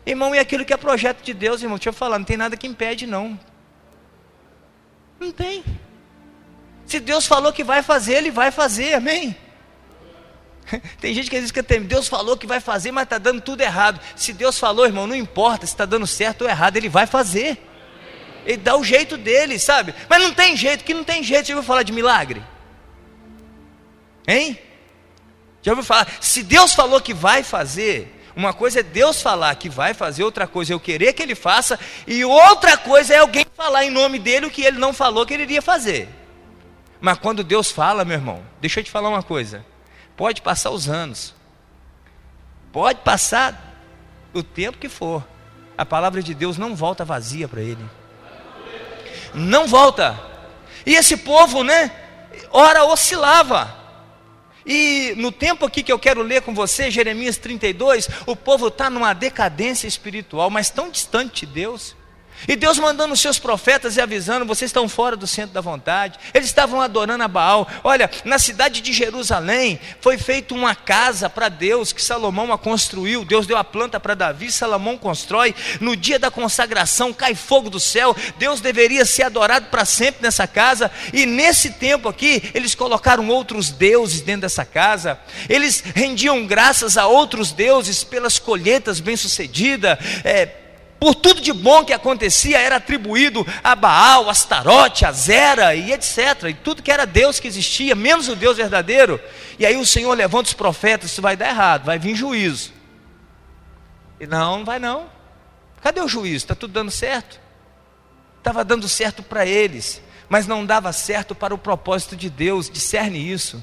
Irmão, 0.06 0.32
e 0.32 0.38
aquilo 0.38 0.64
que 0.64 0.72
é 0.72 0.76
projeto 0.76 1.20
de 1.24 1.34
Deus, 1.34 1.60
irmão, 1.60 1.76
deixa 1.76 1.88
eu 1.88 1.92
falar, 1.92 2.20
não 2.20 2.24
tem 2.24 2.36
nada 2.36 2.56
que 2.56 2.68
impede, 2.68 3.04
não. 3.04 3.38
Não 5.18 5.32
tem. 5.32 5.64
Se 6.86 7.00
Deus 7.00 7.26
falou 7.26 7.52
que 7.52 7.64
vai 7.64 7.82
fazer, 7.82 8.14
Ele 8.14 8.30
vai 8.30 8.52
fazer, 8.52 8.94
amém? 8.94 9.36
Tem 11.00 11.14
gente 11.14 11.30
que 11.30 11.40
diz 11.40 11.50
que 11.50 11.62
Deus 11.62 12.08
falou 12.08 12.36
que 12.36 12.46
vai 12.46 12.60
fazer, 12.60 12.92
mas 12.92 13.04
está 13.04 13.18
dando 13.18 13.40
tudo 13.40 13.60
errado. 13.60 14.00
Se 14.16 14.32
Deus 14.32 14.58
falou, 14.58 14.86
irmão, 14.86 15.06
não 15.06 15.14
importa 15.14 15.66
se 15.66 15.72
está 15.72 15.84
dando 15.84 16.06
certo 16.06 16.42
ou 16.42 16.48
errado, 16.48 16.76
Ele 16.76 16.88
vai 16.88 17.06
fazer. 17.06 17.58
Ele 18.44 18.56
dá 18.56 18.76
o 18.76 18.82
jeito 18.82 19.16
dele, 19.16 19.58
sabe? 19.58 19.94
Mas 20.08 20.22
não 20.22 20.32
tem 20.32 20.56
jeito, 20.56 20.84
que 20.84 20.94
não 20.94 21.04
tem 21.04 21.22
jeito. 21.22 21.48
Já 21.48 21.54
ouviu 21.54 21.66
falar 21.66 21.82
de 21.82 21.92
milagre? 21.92 22.42
Hein? 24.26 24.58
Já 25.62 25.72
ouviu 25.72 25.84
falar? 25.84 26.08
Se 26.20 26.42
Deus 26.42 26.74
falou 26.74 27.00
que 27.00 27.14
vai 27.14 27.42
fazer, 27.44 28.20
uma 28.34 28.52
coisa 28.52 28.80
é 28.80 28.82
Deus 28.82 29.22
falar 29.22 29.54
que 29.54 29.68
vai 29.68 29.94
fazer, 29.94 30.24
outra 30.24 30.46
coisa 30.46 30.72
é 30.72 30.74
eu 30.74 30.80
querer 30.80 31.12
que 31.12 31.22
Ele 31.22 31.34
faça, 31.34 31.78
e 32.06 32.24
outra 32.24 32.76
coisa 32.76 33.14
é 33.14 33.18
alguém 33.18 33.46
falar 33.56 33.84
em 33.84 33.90
nome 33.90 34.18
dele 34.18 34.46
o 34.46 34.50
que 34.50 34.62
Ele 34.62 34.78
não 34.78 34.92
falou 34.92 35.24
que 35.24 35.34
Ele 35.34 35.44
iria 35.44 35.62
fazer. 35.62 36.08
Mas 37.00 37.18
quando 37.18 37.44
Deus 37.44 37.70
fala, 37.70 38.04
meu 38.04 38.16
irmão, 38.16 38.42
deixa 38.60 38.80
eu 38.80 38.84
te 38.84 38.90
falar 38.90 39.08
uma 39.08 39.22
coisa. 39.22 39.64
Pode 40.22 40.40
passar 40.40 40.70
os 40.70 40.88
anos. 40.88 41.34
Pode 42.70 43.00
passar 43.00 43.74
o 44.32 44.40
tempo 44.40 44.78
que 44.78 44.88
for. 44.88 45.26
A 45.76 45.84
palavra 45.84 46.22
de 46.22 46.32
Deus 46.32 46.56
não 46.56 46.76
volta 46.76 47.04
vazia 47.04 47.48
para 47.48 47.60
ele. 47.60 47.84
Não 49.34 49.66
volta. 49.66 50.16
E 50.86 50.94
esse 50.94 51.16
povo, 51.16 51.64
né? 51.64 51.90
Ora 52.52 52.84
oscilava. 52.84 53.76
E 54.64 55.12
no 55.16 55.32
tempo 55.32 55.66
aqui 55.66 55.82
que 55.82 55.90
eu 55.90 55.98
quero 55.98 56.22
ler 56.22 56.42
com 56.42 56.54
você, 56.54 56.88
Jeremias 56.88 57.36
32, 57.36 58.08
o 58.24 58.36
povo 58.36 58.68
está 58.68 58.88
numa 58.88 59.14
decadência 59.14 59.88
espiritual, 59.88 60.48
mas 60.50 60.70
tão 60.70 60.88
distante 60.88 61.44
de 61.44 61.52
Deus. 61.52 61.96
E 62.48 62.56
Deus 62.56 62.78
mandando 62.78 63.14
os 63.14 63.20
seus 63.20 63.38
profetas 63.38 63.96
e 63.96 64.00
avisando: 64.00 64.46
vocês 64.46 64.68
estão 64.68 64.88
fora 64.88 65.16
do 65.16 65.26
centro 65.26 65.52
da 65.52 65.60
vontade. 65.60 66.18
Eles 66.34 66.48
estavam 66.48 66.80
adorando 66.80 67.22
a 67.22 67.28
Baal. 67.28 67.68
Olha, 67.84 68.10
na 68.24 68.38
cidade 68.38 68.80
de 68.80 68.92
Jerusalém 68.92 69.78
foi 70.00 70.18
feita 70.18 70.54
uma 70.54 70.74
casa 70.74 71.28
para 71.30 71.48
Deus 71.48 71.92
que 71.92 72.02
Salomão 72.02 72.52
a 72.52 72.58
construiu. 72.58 73.24
Deus 73.24 73.46
deu 73.46 73.56
a 73.56 73.64
planta 73.64 74.00
para 74.00 74.14
Davi, 74.14 74.50
Salomão 74.50 74.98
constrói. 74.98 75.54
No 75.80 75.96
dia 75.96 76.18
da 76.18 76.30
consagração 76.30 77.12
cai 77.12 77.34
fogo 77.34 77.70
do 77.70 77.80
céu. 77.80 78.16
Deus 78.38 78.60
deveria 78.60 79.04
ser 79.04 79.24
adorado 79.24 79.66
para 79.66 79.84
sempre 79.84 80.22
nessa 80.22 80.46
casa. 80.46 80.90
E 81.12 81.26
nesse 81.26 81.70
tempo 81.72 82.08
aqui, 82.08 82.50
eles 82.54 82.74
colocaram 82.74 83.28
outros 83.28 83.70
deuses 83.70 84.20
dentro 84.20 84.42
dessa 84.42 84.64
casa. 84.64 85.18
Eles 85.48 85.82
rendiam 85.94 86.46
graças 86.46 86.96
a 86.96 87.06
outros 87.06 87.52
deuses 87.52 88.02
pelas 88.04 88.38
colheitas 88.38 89.00
bem-sucedidas. 89.00 89.98
É, 90.24 90.61
por 91.02 91.16
tudo 91.16 91.40
de 91.40 91.52
bom 91.52 91.84
que 91.84 91.92
acontecia 91.92 92.60
era 92.60 92.76
atribuído 92.76 93.44
a 93.64 93.74
Baal, 93.74 94.30
Astarote, 94.30 95.04
a 95.04 95.10
Zera 95.10 95.74
e 95.74 95.92
etc. 95.92 96.44
E 96.50 96.54
tudo 96.54 96.80
que 96.80 96.92
era 96.92 97.04
Deus 97.04 97.40
que 97.40 97.48
existia, 97.48 97.96
menos 97.96 98.28
o 98.28 98.36
Deus 98.36 98.56
verdadeiro. 98.56 99.20
E 99.58 99.66
aí 99.66 99.76
o 99.76 99.84
Senhor 99.84 100.16
levanta 100.16 100.50
os 100.50 100.54
profetas, 100.54 101.10
isso 101.10 101.20
vai 101.20 101.36
dar 101.36 101.48
errado, 101.48 101.86
vai 101.86 101.98
vir 101.98 102.14
juízo. 102.14 102.72
E 104.20 104.28
não, 104.28 104.58
não 104.58 104.64
vai 104.64 104.78
não. 104.78 105.10
Cadê 105.80 106.00
o 106.00 106.06
juízo? 106.06 106.36
Está 106.36 106.54
tudo 106.54 106.72
dando 106.72 106.92
certo? 106.92 107.40
Estava 108.38 108.64
dando 108.64 108.88
certo 108.88 109.24
para 109.24 109.44
eles, 109.44 110.00
mas 110.28 110.46
não 110.46 110.64
dava 110.64 110.92
certo 110.92 111.34
para 111.34 111.52
o 111.52 111.58
propósito 111.58 112.14
de 112.14 112.30
Deus, 112.30 112.70
discerne 112.70 113.18
isso. 113.18 113.60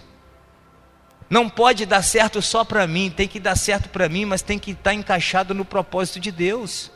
Não 1.29 1.47
pode 1.47 1.85
dar 1.85 2.01
certo 2.01 2.41
só 2.41 2.65
para 2.65 2.85
mim, 2.85 3.09
tem 3.09 3.29
que 3.29 3.39
dar 3.39 3.55
certo 3.55 3.87
para 3.87 4.09
mim, 4.09 4.25
mas 4.25 4.41
tem 4.41 4.59
que 4.59 4.71
estar 4.71 4.93
encaixado 4.93 5.53
no 5.53 5.63
propósito 5.63 6.19
de 6.19 6.33
Deus. 6.33 6.91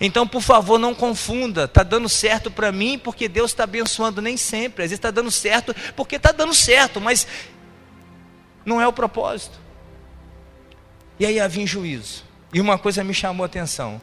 Então, 0.00 0.26
por 0.26 0.42
favor, 0.42 0.78
não 0.78 0.94
confunda. 0.94 1.64
Está 1.64 1.82
dando 1.82 2.08
certo 2.08 2.50
para 2.50 2.72
mim 2.72 2.98
porque 2.98 3.28
Deus 3.28 3.50
está 3.50 3.64
abençoando 3.64 4.20
nem 4.20 4.36
sempre. 4.36 4.84
Às 4.84 4.90
vezes 4.90 4.98
está 4.98 5.10
dando 5.10 5.30
certo 5.30 5.74
porque 5.94 6.16
está 6.16 6.32
dando 6.32 6.54
certo, 6.54 7.00
mas 7.00 7.26
não 8.64 8.80
é 8.80 8.86
o 8.86 8.92
propósito. 8.92 9.60
E 11.18 11.26
aí 11.26 11.38
havia 11.38 11.66
juízo. 11.66 12.24
E 12.52 12.60
uma 12.60 12.78
coisa 12.78 13.04
me 13.04 13.14
chamou 13.14 13.44
a 13.44 13.46
atenção. 13.46 14.00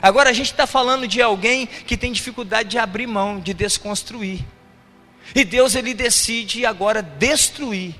Agora 0.00 0.30
a 0.30 0.32
gente 0.32 0.50
está 0.50 0.66
falando 0.66 1.06
de 1.06 1.20
alguém 1.20 1.66
que 1.66 1.96
tem 1.96 2.12
dificuldade 2.12 2.70
de 2.70 2.78
abrir 2.78 3.06
mão, 3.06 3.40
de 3.40 3.52
desconstruir. 3.52 4.44
E 5.34 5.44
Deus 5.44 5.74
ele 5.74 5.94
decide 5.94 6.66
agora 6.66 7.02
destruir, 7.02 7.94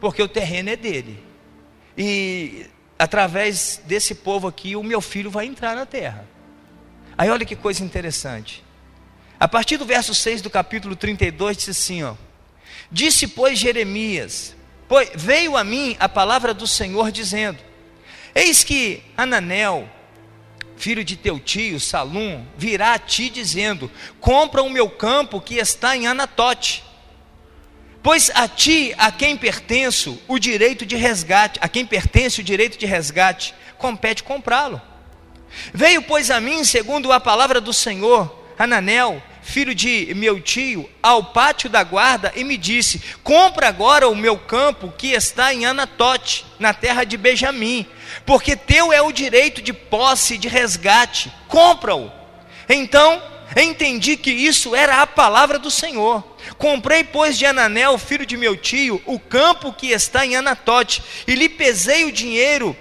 porque 0.00 0.22
o 0.22 0.28
terreno 0.28 0.70
é 0.70 0.76
dele. 0.76 1.22
E 1.96 2.66
através 3.02 3.82
desse 3.84 4.14
povo 4.14 4.46
aqui, 4.46 4.76
o 4.76 4.82
meu 4.82 5.00
filho 5.00 5.28
vai 5.28 5.44
entrar 5.44 5.74
na 5.74 5.84
terra. 5.84 6.24
Aí 7.18 7.28
olha 7.28 7.44
que 7.44 7.56
coisa 7.56 7.82
interessante. 7.82 8.62
A 9.40 9.48
partir 9.48 9.76
do 9.76 9.84
verso 9.84 10.14
6 10.14 10.40
do 10.40 10.48
capítulo 10.48 10.94
32, 10.94 11.56
diz 11.56 11.68
assim: 11.70 12.04
ó, 12.04 12.14
Disse, 12.92 13.26
pois, 13.26 13.58
Jeremias: 13.58 14.54
pois, 14.88 15.10
Veio 15.16 15.56
a 15.56 15.64
mim 15.64 15.96
a 15.98 16.08
palavra 16.08 16.54
do 16.54 16.64
Senhor, 16.64 17.10
dizendo: 17.10 17.58
Eis 18.32 18.62
que 18.62 19.02
Ananel, 19.16 19.88
filho 20.76 21.02
de 21.02 21.16
teu 21.16 21.40
tio, 21.40 21.80
Salum, 21.80 22.46
virá 22.56 22.94
a 22.94 23.00
ti, 23.00 23.28
dizendo: 23.28 23.90
Compra 24.20 24.62
o 24.62 24.70
meu 24.70 24.88
campo 24.88 25.40
que 25.40 25.56
está 25.56 25.96
em 25.96 26.06
Anatote 26.06 26.84
Pois 28.02 28.30
a 28.34 28.48
ti, 28.48 28.94
a 28.98 29.12
quem 29.12 29.36
pertenço 29.36 30.20
o 30.26 30.38
direito 30.38 30.84
de 30.84 30.96
resgate, 30.96 31.58
a 31.62 31.68
quem 31.68 31.86
pertence 31.86 32.40
o 32.40 32.44
direito 32.44 32.76
de 32.76 32.84
resgate, 32.84 33.54
compete 33.78 34.22
comprá-lo. 34.22 34.80
Veio, 35.72 36.02
pois, 36.02 36.30
a 36.30 36.40
mim, 36.40 36.64
segundo 36.64 37.12
a 37.12 37.20
palavra 37.20 37.60
do 37.60 37.72
Senhor, 37.72 38.44
Ananel, 38.58 39.22
filho 39.42 39.74
de 39.74 40.12
meu 40.14 40.40
tio, 40.40 40.88
ao 41.02 41.24
pátio 41.24 41.68
da 41.68 41.82
guarda 41.82 42.32
e 42.34 42.44
me 42.44 42.56
disse: 42.56 43.02
Compra 43.22 43.68
agora 43.68 44.08
o 44.08 44.16
meu 44.16 44.38
campo 44.38 44.92
que 44.96 45.08
está 45.08 45.52
em 45.52 45.66
Anatote, 45.66 46.44
na 46.58 46.72
terra 46.72 47.04
de 47.04 47.16
Benjamim, 47.16 47.86
porque 48.24 48.56
teu 48.56 48.92
é 48.92 49.02
o 49.02 49.12
direito 49.12 49.60
de 49.60 49.72
posse 49.72 50.38
de 50.38 50.48
resgate, 50.48 51.30
compra-o. 51.48 52.10
Então 52.68 53.22
entendi 53.56 54.16
que 54.16 54.30
isso 54.30 54.74
era 54.74 55.02
a 55.02 55.06
palavra 55.06 55.58
do 55.58 55.70
Senhor. 55.70 56.31
Comprei, 56.58 57.04
pois, 57.04 57.38
de 57.38 57.46
Ananel, 57.46 57.98
filho 57.98 58.26
de 58.26 58.36
meu 58.36 58.56
tio, 58.56 59.02
o 59.06 59.18
campo 59.18 59.72
que 59.72 59.88
está 59.88 60.24
em 60.26 60.36
Anatote, 60.36 61.02
e 61.26 61.34
lhe 61.34 61.48
pesei 61.48 62.04
o 62.04 62.12
dinheiro, 62.12 62.76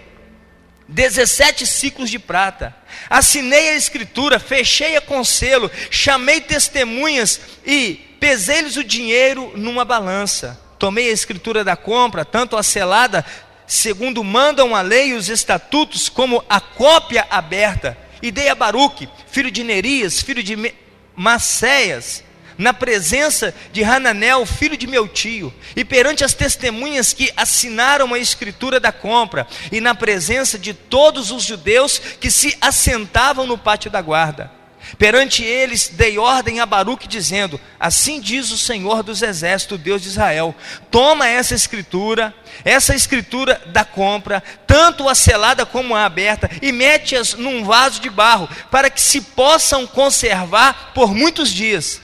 17 0.88 1.65
ciclos 1.65 2.10
de 2.10 2.19
prata. 2.19 2.76
Assinei 3.10 3.69
a 3.69 3.76
escritura, 3.76 4.39
fechei-a 4.39 5.02
com 5.02 5.24
selo, 5.24 5.71
chamei 5.89 6.41
testemunhas 6.41 7.39
e 7.65 7.93
pesei-lhes 8.19 8.78
o 8.78 8.84
dinheiro 8.84 9.54
numa 9.56 9.86
balança. 9.86 10.60
tomei 10.78 11.10
a 11.10 11.13
escritura 11.13 11.63
da 11.63 11.76
compra, 11.76 12.26
tanto 12.26 12.58
a 12.58 12.63
selada, 12.63 13.24
segundo 13.67 14.24
mandam 14.24 14.76
a 14.76 14.82
lei 14.82 15.10
e 15.10 15.13
os 15.13 15.30
estatutos, 15.30 16.10
como 16.10 16.43
a 16.50 16.60
cópia 16.60 17.28
aberta, 17.30 17.95
e 18.19 18.32
dei 18.32 18.50
a 18.50 18.56
Baruque, 18.56 19.08
filho 19.28 19.52
de 19.52 19.63
Nerias, 19.63 20.21
filho 20.21 20.41
de 20.41 20.74
Maceias, 21.15 22.24
na 22.62 22.74
presença 22.74 23.56
de 23.74 23.84
Hananel, 23.84 24.45
filho 24.45 24.78
de 24.78 24.86
meu 24.86 25.08
tio, 25.08 25.52
e 25.76 25.84
perante 25.84 26.24
as 26.24 26.36
testemunhas 26.36 27.12
que 27.12 27.34
assinaram 27.36 28.13
a 28.13 28.19
escritura 28.19 28.80
da 28.80 28.91
compra, 28.91 29.47
e 29.71 29.82
na 29.82 29.95
presença 29.95 30.60
de 30.60 30.71
todos 30.71 31.32
os 31.32 31.43
judeus 31.43 31.97
que 31.97 32.30
se 32.30 32.56
assentavam 32.62 33.47
no 33.47 33.58
pátio 33.58 33.89
da 33.89 34.00
guarda. 34.00 34.52
Perante 34.97 35.43
eles 35.43 35.89
dei 35.89 36.19
ordem 36.19 36.60
a 36.60 36.65
Baruque, 36.65 37.08
dizendo: 37.08 37.60
Assim 37.80 38.19
diz 38.19 38.52
o 38.52 38.58
Senhor 38.58 39.02
dos 39.02 39.24
Exércitos, 39.24 39.80
Deus 39.80 40.02
de 40.02 40.10
Israel: 40.10 40.54
Toma 40.91 41.28
essa 41.28 41.56
escritura, 41.56 42.34
essa 42.63 42.93
escritura 42.93 43.60
da 43.67 43.84
compra, 43.84 44.43
tanto 44.67 45.10
a 45.10 45.15
selada 45.15 45.65
como 45.65 45.95
a 45.95 46.06
aberta, 46.06 46.50
e 46.62 46.71
mete-as 46.71 47.34
num 47.34 47.63
vaso 47.63 48.00
de 48.00 48.10
barro, 48.10 48.47
para 48.69 48.89
que 48.89 49.02
se 49.02 49.21
possam 49.21 49.88
conservar 49.88 50.91
por 50.93 51.13
muitos 51.13 51.52
dias. 51.52 52.02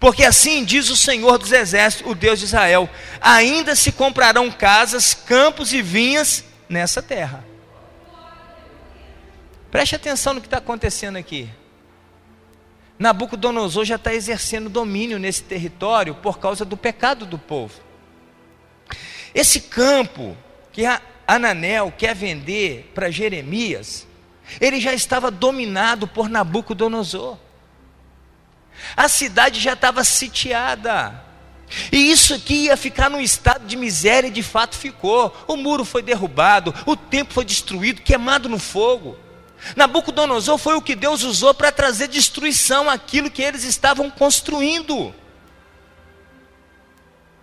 Porque 0.00 0.24
assim 0.24 0.64
diz 0.64 0.90
o 0.90 0.96
Senhor 0.96 1.38
dos 1.38 1.50
Exércitos, 1.50 2.10
o 2.10 2.14
Deus 2.14 2.38
de 2.38 2.44
Israel: 2.44 2.88
Ainda 3.20 3.74
se 3.74 3.90
comprarão 3.90 4.50
casas, 4.50 5.12
campos 5.14 5.72
e 5.72 5.82
vinhas 5.82 6.44
nessa 6.68 7.02
terra. 7.02 7.44
Preste 9.70 9.96
atenção 9.96 10.34
no 10.34 10.40
que 10.40 10.46
está 10.46 10.58
acontecendo 10.58 11.16
aqui. 11.16 11.50
Nabucodonosor 12.98 13.84
já 13.84 13.96
está 13.96 14.12
exercendo 14.12 14.68
domínio 14.68 15.18
nesse 15.18 15.42
território 15.42 16.14
por 16.16 16.38
causa 16.38 16.64
do 16.64 16.76
pecado 16.76 17.26
do 17.26 17.38
povo. 17.38 17.74
Esse 19.34 19.60
campo 19.60 20.36
que 20.72 20.82
Ananel 21.26 21.92
quer 21.96 22.14
vender 22.14 22.90
para 22.94 23.10
Jeremias, 23.10 24.06
ele 24.60 24.80
já 24.80 24.92
estava 24.94 25.30
dominado 25.30 26.08
por 26.08 26.28
Nabucodonosor. 26.28 27.38
A 28.96 29.08
cidade 29.08 29.60
já 29.60 29.72
estava 29.72 30.04
sitiada. 30.04 31.24
E 31.92 32.10
isso 32.10 32.34
aqui 32.34 32.64
ia 32.64 32.76
ficar 32.76 33.10
num 33.10 33.20
estado 33.20 33.66
de 33.66 33.76
miséria 33.76 34.28
e 34.28 34.32
de 34.32 34.42
fato 34.42 34.76
ficou. 34.76 35.34
O 35.46 35.56
muro 35.56 35.84
foi 35.84 36.02
derrubado, 36.02 36.74
o 36.86 36.96
templo 36.96 37.34
foi 37.34 37.44
destruído, 37.44 38.02
queimado 38.02 38.48
no 38.48 38.58
fogo. 38.58 39.16
Nabucodonosor 39.76 40.56
foi 40.56 40.76
o 40.76 40.82
que 40.82 40.94
Deus 40.94 41.22
usou 41.22 41.52
para 41.52 41.72
trazer 41.72 42.08
destruição 42.08 42.88
àquilo 42.88 43.30
que 43.30 43.42
eles 43.42 43.64
estavam 43.64 44.10
construindo. 44.10 45.14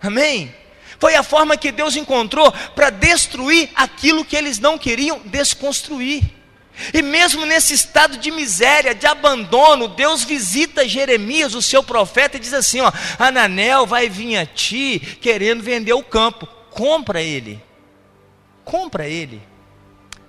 Amém? 0.00 0.54
Foi 0.98 1.14
a 1.14 1.22
forma 1.22 1.56
que 1.56 1.70
Deus 1.70 1.94
encontrou 1.94 2.50
para 2.74 2.90
destruir 2.90 3.70
aquilo 3.74 4.24
que 4.24 4.36
eles 4.36 4.58
não 4.58 4.78
queriam 4.78 5.20
desconstruir. 5.24 6.35
E 6.92 7.02
mesmo 7.02 7.46
nesse 7.46 7.74
estado 7.74 8.18
de 8.18 8.30
miséria, 8.30 8.94
de 8.94 9.06
abandono, 9.06 9.88
Deus 9.88 10.24
visita 10.24 10.88
Jeremias, 10.88 11.54
o 11.54 11.62
seu 11.62 11.82
profeta, 11.82 12.36
e 12.36 12.40
diz 12.40 12.52
assim: 12.52 12.80
ó, 12.80 12.92
Ananel 13.18 13.86
vai 13.86 14.08
vir 14.08 14.36
a 14.36 14.46
ti 14.46 15.18
querendo 15.20 15.62
vender 15.62 15.94
o 15.94 16.02
campo. 16.02 16.46
Compra 16.70 17.22
ele. 17.22 17.62
Compra 18.64 19.08
ele. 19.08 19.42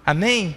Amém? 0.05 0.55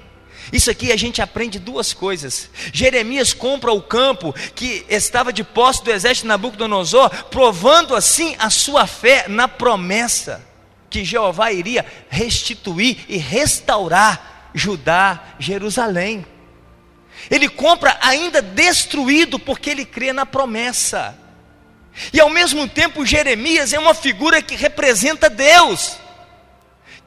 Isso 0.52 0.70
aqui 0.70 0.90
a 0.90 0.96
gente 0.96 1.20
aprende 1.20 1.58
duas 1.58 1.92
coisas. 1.92 2.50
Jeremias 2.72 3.32
compra 3.32 3.72
o 3.72 3.82
campo 3.82 4.32
que 4.54 4.84
estava 4.88 5.32
de 5.32 5.44
posse 5.44 5.84
do 5.84 5.90
exército 5.90 6.24
de 6.24 6.28
Nabucodonosor, 6.28 7.10
provando 7.26 7.94
assim 7.94 8.36
a 8.38 8.50
sua 8.50 8.86
fé 8.86 9.26
na 9.28 9.46
promessa 9.46 10.48
que 10.88 11.04
Jeová 11.04 11.52
iria 11.52 11.86
restituir 12.08 12.98
e 13.08 13.16
restaurar 13.16 14.29
Judá, 14.54 15.34
Jerusalém. 15.38 16.26
Ele 17.30 17.48
compra 17.48 17.98
ainda 18.00 18.40
destruído 18.40 19.38
porque 19.38 19.70
ele 19.70 19.84
crê 19.84 20.12
na 20.12 20.24
promessa. 20.24 21.16
E 22.12 22.20
ao 22.20 22.30
mesmo 22.30 22.68
tempo, 22.68 23.04
Jeremias 23.04 23.72
é 23.72 23.78
uma 23.78 23.94
figura 23.94 24.40
que 24.40 24.54
representa 24.54 25.28
Deus 25.28 25.98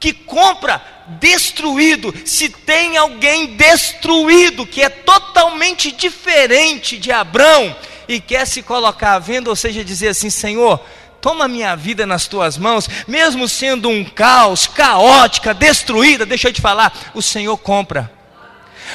que 0.04 0.12
compra 0.12 0.82
destruído, 1.18 2.12
se 2.26 2.50
tem 2.50 2.98
alguém 2.98 3.56
destruído, 3.56 4.66
que 4.66 4.82
é 4.82 4.90
totalmente 4.90 5.90
diferente 5.92 6.98
de 6.98 7.10
Abraão, 7.10 7.74
e 8.06 8.20
quer 8.20 8.46
se 8.46 8.62
colocar 8.62 9.14
à 9.14 9.18
venda, 9.18 9.48
ou 9.48 9.56
seja, 9.56 9.82
dizer 9.82 10.08
assim: 10.08 10.28
Senhor, 10.28 10.78
toma 11.24 11.48
minha 11.48 11.74
vida 11.74 12.04
nas 12.06 12.26
tuas 12.26 12.58
mãos, 12.58 12.86
mesmo 13.08 13.48
sendo 13.48 13.88
um 13.88 14.04
caos, 14.04 14.66
caótica, 14.66 15.54
destruída, 15.54 16.26
deixa 16.26 16.48
eu 16.48 16.52
te 16.52 16.60
falar, 16.60 16.92
o 17.14 17.22
Senhor 17.22 17.56
compra. 17.56 18.12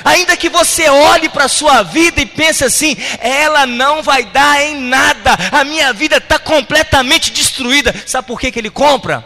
Ainda 0.06 0.38
que 0.38 0.50
você 0.50 0.88
olhe 0.88 1.28
para 1.30 1.46
a 1.46 1.50
sua 1.50 1.82
vida 1.82 2.22
e 2.22 2.26
pense 2.28 2.64
assim, 2.64 2.96
ela 3.20 3.66
não 3.66 4.04
vai 4.04 4.24
dar 4.26 4.62
em 4.62 4.80
nada, 4.80 5.36
a 5.52 5.64
minha 5.64 5.92
vida 5.92 6.18
está 6.18 6.38
completamente 6.38 7.32
destruída. 7.32 7.92
Sabe 8.06 8.28
por 8.28 8.40
que, 8.40 8.52
que 8.52 8.60
ele 8.60 8.70
compra? 8.70 9.26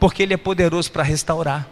porque 0.00 0.22
Ele 0.22 0.34
é 0.34 0.38
poderoso 0.38 0.90
para 0.90 1.02
restaurar. 1.02 1.68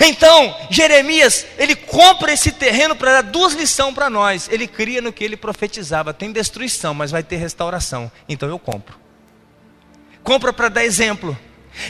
Então, 0.00 0.56
Jeremias, 0.70 1.46
ele 1.58 1.74
compra 1.74 2.32
esse 2.32 2.50
terreno 2.52 2.96
para 2.96 3.22
dar 3.22 3.30
duas 3.30 3.52
lições 3.52 3.94
para 3.94 4.10
nós. 4.10 4.48
Ele 4.50 4.66
cria 4.66 5.00
no 5.00 5.12
que 5.12 5.24
ele 5.24 5.36
profetizava: 5.36 6.14
tem 6.14 6.32
destruição, 6.32 6.94
mas 6.94 7.10
vai 7.10 7.22
ter 7.22 7.36
restauração. 7.36 8.10
Então 8.28 8.48
eu 8.48 8.58
compro. 8.58 8.98
Compra 10.22 10.52
para 10.52 10.68
dar 10.68 10.84
exemplo. 10.84 11.36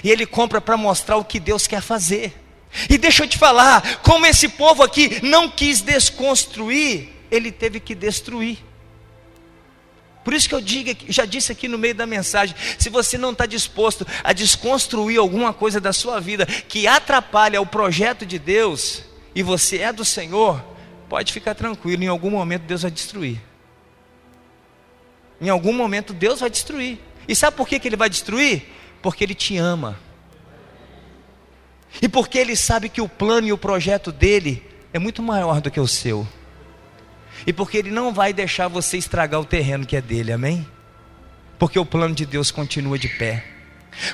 E 0.02 0.10
ele 0.10 0.26
compra 0.26 0.60
para 0.60 0.76
mostrar 0.76 1.16
o 1.16 1.24
que 1.24 1.38
Deus 1.38 1.66
quer 1.66 1.80
fazer. 1.80 2.34
E 2.88 2.98
deixa 2.98 3.24
eu 3.24 3.28
te 3.28 3.38
falar: 3.38 4.00
como 4.02 4.26
esse 4.26 4.48
povo 4.48 4.82
aqui 4.82 5.20
não 5.22 5.48
quis 5.48 5.80
desconstruir, 5.80 7.10
ele 7.30 7.52
teve 7.52 7.80
que 7.80 7.94
destruir. 7.94 8.58
Por 10.24 10.32
isso 10.32 10.48
que 10.48 10.54
eu 10.54 10.60
digo, 10.60 10.90
já 11.08 11.26
disse 11.26 11.52
aqui 11.52 11.68
no 11.68 11.76
meio 11.76 11.94
da 11.94 12.06
mensagem: 12.06 12.56
se 12.78 12.88
você 12.88 13.18
não 13.18 13.32
está 13.32 13.44
disposto 13.44 14.06
a 14.24 14.32
desconstruir 14.32 15.18
alguma 15.18 15.52
coisa 15.52 15.78
da 15.78 15.92
sua 15.92 16.18
vida 16.18 16.46
que 16.46 16.86
atrapalha 16.86 17.60
o 17.60 17.66
projeto 17.66 18.24
de 18.24 18.38
Deus, 18.38 19.02
e 19.34 19.42
você 19.42 19.78
é 19.78 19.92
do 19.92 20.04
Senhor, 20.04 20.64
pode 21.10 21.30
ficar 21.30 21.54
tranquilo, 21.54 22.02
em 22.02 22.08
algum 22.08 22.30
momento 22.30 22.62
Deus 22.62 22.82
vai 22.82 22.90
destruir. 22.90 23.38
Em 25.40 25.50
algum 25.50 25.74
momento 25.74 26.14
Deus 26.14 26.40
vai 26.40 26.48
destruir. 26.48 26.98
E 27.28 27.36
sabe 27.36 27.56
por 27.56 27.68
que, 27.68 27.78
que 27.78 27.86
Ele 27.86 27.96
vai 27.96 28.08
destruir? 28.08 28.72
Porque 29.02 29.24
Ele 29.24 29.34
te 29.34 29.58
ama. 29.58 29.98
E 32.00 32.08
porque 32.08 32.38
Ele 32.38 32.56
sabe 32.56 32.88
que 32.88 33.02
o 33.02 33.08
plano 33.08 33.46
e 33.46 33.52
o 33.52 33.58
projeto 33.58 34.10
dele 34.10 34.62
é 34.90 34.98
muito 34.98 35.22
maior 35.22 35.60
do 35.60 35.70
que 35.70 35.80
o 35.80 35.86
seu 35.86 36.26
e 37.46 37.52
porque 37.52 37.78
Ele 37.78 37.90
não 37.90 38.12
vai 38.12 38.32
deixar 38.32 38.68
você 38.68 38.96
estragar 38.96 39.40
o 39.40 39.44
terreno 39.44 39.86
que 39.86 39.96
é 39.96 40.00
dele, 40.00 40.32
amém? 40.32 40.66
Porque 41.58 41.78
o 41.78 41.86
plano 41.86 42.14
de 42.14 42.26
Deus 42.26 42.50
continua 42.50 42.98
de 42.98 43.08
pé. 43.08 43.44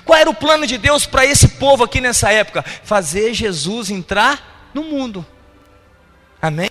Qual 0.05 0.19
era 0.19 0.29
o 0.29 0.35
plano 0.35 0.67
de 0.67 0.77
Deus 0.77 1.07
para 1.07 1.25
esse 1.25 1.49
povo 1.49 1.85
aqui 1.85 2.01
nessa 2.01 2.31
época? 2.31 2.63
Fazer 2.63 3.33
Jesus 3.33 3.91
entrar 3.91 4.71
no 4.75 4.85
mundo, 4.85 5.25
amém? 6.41 6.71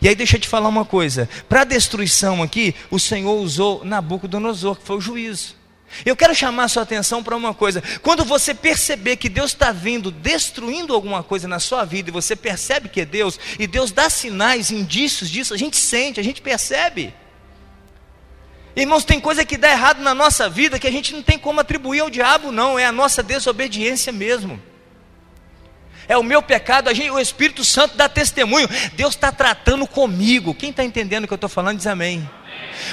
E 0.00 0.08
aí 0.08 0.14
deixa 0.14 0.36
eu 0.36 0.40
te 0.40 0.48
falar 0.48 0.68
uma 0.68 0.84
coisa: 0.84 1.28
para 1.48 1.62
a 1.62 1.64
destruição 1.64 2.42
aqui, 2.42 2.74
o 2.90 2.98
Senhor 2.98 3.34
usou 3.34 3.84
Nabucodonosor, 3.84 4.76
que 4.76 4.86
foi 4.86 4.96
o 4.96 5.00
juízo. 5.00 5.54
Eu 6.04 6.16
quero 6.16 6.34
chamar 6.34 6.68
sua 6.68 6.82
atenção 6.82 7.22
para 7.22 7.36
uma 7.36 7.54
coisa. 7.54 7.82
Quando 8.02 8.24
você 8.24 8.54
perceber 8.54 9.16
que 9.16 9.28
Deus 9.28 9.52
está 9.52 9.72
vindo 9.72 10.10
destruindo 10.10 10.94
alguma 10.94 11.22
coisa 11.22 11.48
na 11.48 11.58
sua 11.58 11.84
vida, 11.84 12.10
e 12.10 12.12
você 12.12 12.36
percebe 12.36 12.88
que 12.88 13.00
é 13.00 13.04
Deus, 13.04 13.38
e 13.58 13.66
Deus 13.66 13.92
dá 13.92 14.10
sinais, 14.10 14.70
indícios 14.70 15.30
disso, 15.30 15.54
a 15.54 15.56
gente 15.56 15.76
sente, 15.76 16.20
a 16.20 16.24
gente 16.24 16.42
percebe. 16.42 17.14
Irmãos, 18.74 19.04
tem 19.04 19.18
coisa 19.18 19.44
que 19.44 19.56
dá 19.56 19.70
errado 19.70 20.02
na 20.02 20.14
nossa 20.14 20.50
vida 20.50 20.78
que 20.78 20.86
a 20.86 20.92
gente 20.92 21.14
não 21.14 21.22
tem 21.22 21.38
como 21.38 21.60
atribuir 21.60 22.00
ao 22.00 22.10
diabo, 22.10 22.52
não, 22.52 22.78
é 22.78 22.84
a 22.84 22.92
nossa 22.92 23.22
desobediência 23.22 24.12
mesmo. 24.12 24.60
É 26.08 26.16
o 26.16 26.22
meu 26.22 26.42
pecado, 26.42 26.88
a 26.88 26.94
gente, 26.94 27.10
o 27.10 27.18
Espírito 27.18 27.64
Santo 27.64 27.96
dá 27.96 28.08
testemunho. 28.08 28.68
Deus 28.92 29.14
está 29.14 29.32
tratando 29.32 29.86
comigo. 29.86 30.54
Quem 30.54 30.70
está 30.70 30.84
entendendo 30.84 31.24
o 31.24 31.26
que 31.26 31.32
eu 31.32 31.36
estou 31.36 31.48
falando, 31.50 31.78
diz 31.78 31.86
amém. 31.86 32.28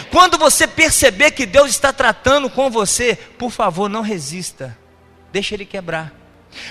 Quando 0.10 0.38
você 0.38 0.67
perceber 0.67 1.32
que 1.32 1.45
Deus 1.45 1.69
está 1.69 1.91
tratando 1.91 2.49
com 2.49 2.69
você, 2.69 3.15
por 3.38 3.52
favor, 3.52 3.89
não 3.89 4.02
resista. 4.02 4.78
Deixa 5.32 5.56
ele 5.56 5.65
quebrar. 5.65 6.13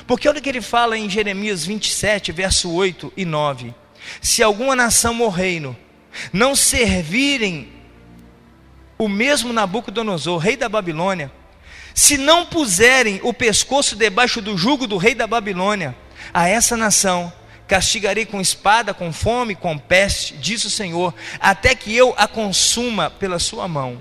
Porque 0.07 0.29
olha 0.29 0.39
o 0.39 0.43
que 0.43 0.49
ele 0.49 0.61
fala 0.61 0.97
em 0.97 1.11
Jeremias 1.11 1.65
27, 1.65 2.33
verso 2.33 2.71
8 2.71 3.13
e 3.17 3.25
9. 3.25 3.75
Se 4.21 4.43
alguma 4.43 4.77
nação 4.77 5.21
ou 5.21 5.29
reino 5.29 5.77
não 6.33 6.55
servirem 6.55 7.73
o 8.99 9.09
mesmo 9.09 9.53
Nabucodonosor, 9.53 10.39
rei 10.39 10.57
da 10.57 10.69
Babilônia, 10.69 11.33
se 11.95 12.17
não 12.17 12.47
puserem 12.47 13.21
o 13.23 13.35
pescoço 13.35 13.97
debaixo 13.97 14.41
do 14.41 14.57
jugo 14.57 14.87
do 14.87 14.97
rei 14.97 15.15
da 15.15 15.27
Babilônia, 15.27 15.97
a 16.33 16.49
essa 16.49 16.77
nação 16.77 17.33
castigarei 17.67 18.27
com 18.27 18.41
espada, 18.41 18.93
com 18.93 19.13
fome, 19.13 19.55
com 19.55 19.79
peste, 19.79 20.35
diz 20.37 20.65
o 20.65 20.71
Senhor, 20.71 21.15
até 21.41 21.75
que 21.75 21.95
eu 21.97 22.15
a 22.17 22.27
consuma 22.29 23.11
pela 23.11 23.39
sua 23.39 23.67
mão. 23.67 24.01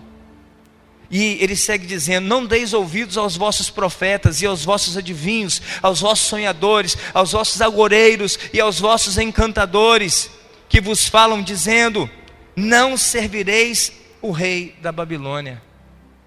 E 1.12 1.38
ele 1.42 1.56
segue 1.56 1.86
dizendo: 1.86 2.28
Não 2.28 2.46
deis 2.46 2.74
ouvidos 2.74 3.18
aos 3.18 3.36
vossos 3.36 3.70
profetas 3.70 4.42
e 4.42 4.46
aos 4.46 4.64
vossos 4.64 4.96
adivinhos, 4.96 5.62
aos 5.82 6.00
vossos 6.00 6.28
sonhadores, 6.28 6.98
aos 7.14 7.34
vossos 7.34 7.62
agoreiros 7.62 8.40
e 8.54 8.62
aos 8.62 8.80
vossos 8.80 9.18
encantadores, 9.18 10.32
que 10.70 10.80
vos 10.80 11.08
falam 11.08 11.42
dizendo: 11.42 12.10
Não 12.56 12.96
servireis 12.96 13.92
o 14.22 14.32
rei 14.32 14.76
da 14.82 14.92
Babilônia. 14.92 15.62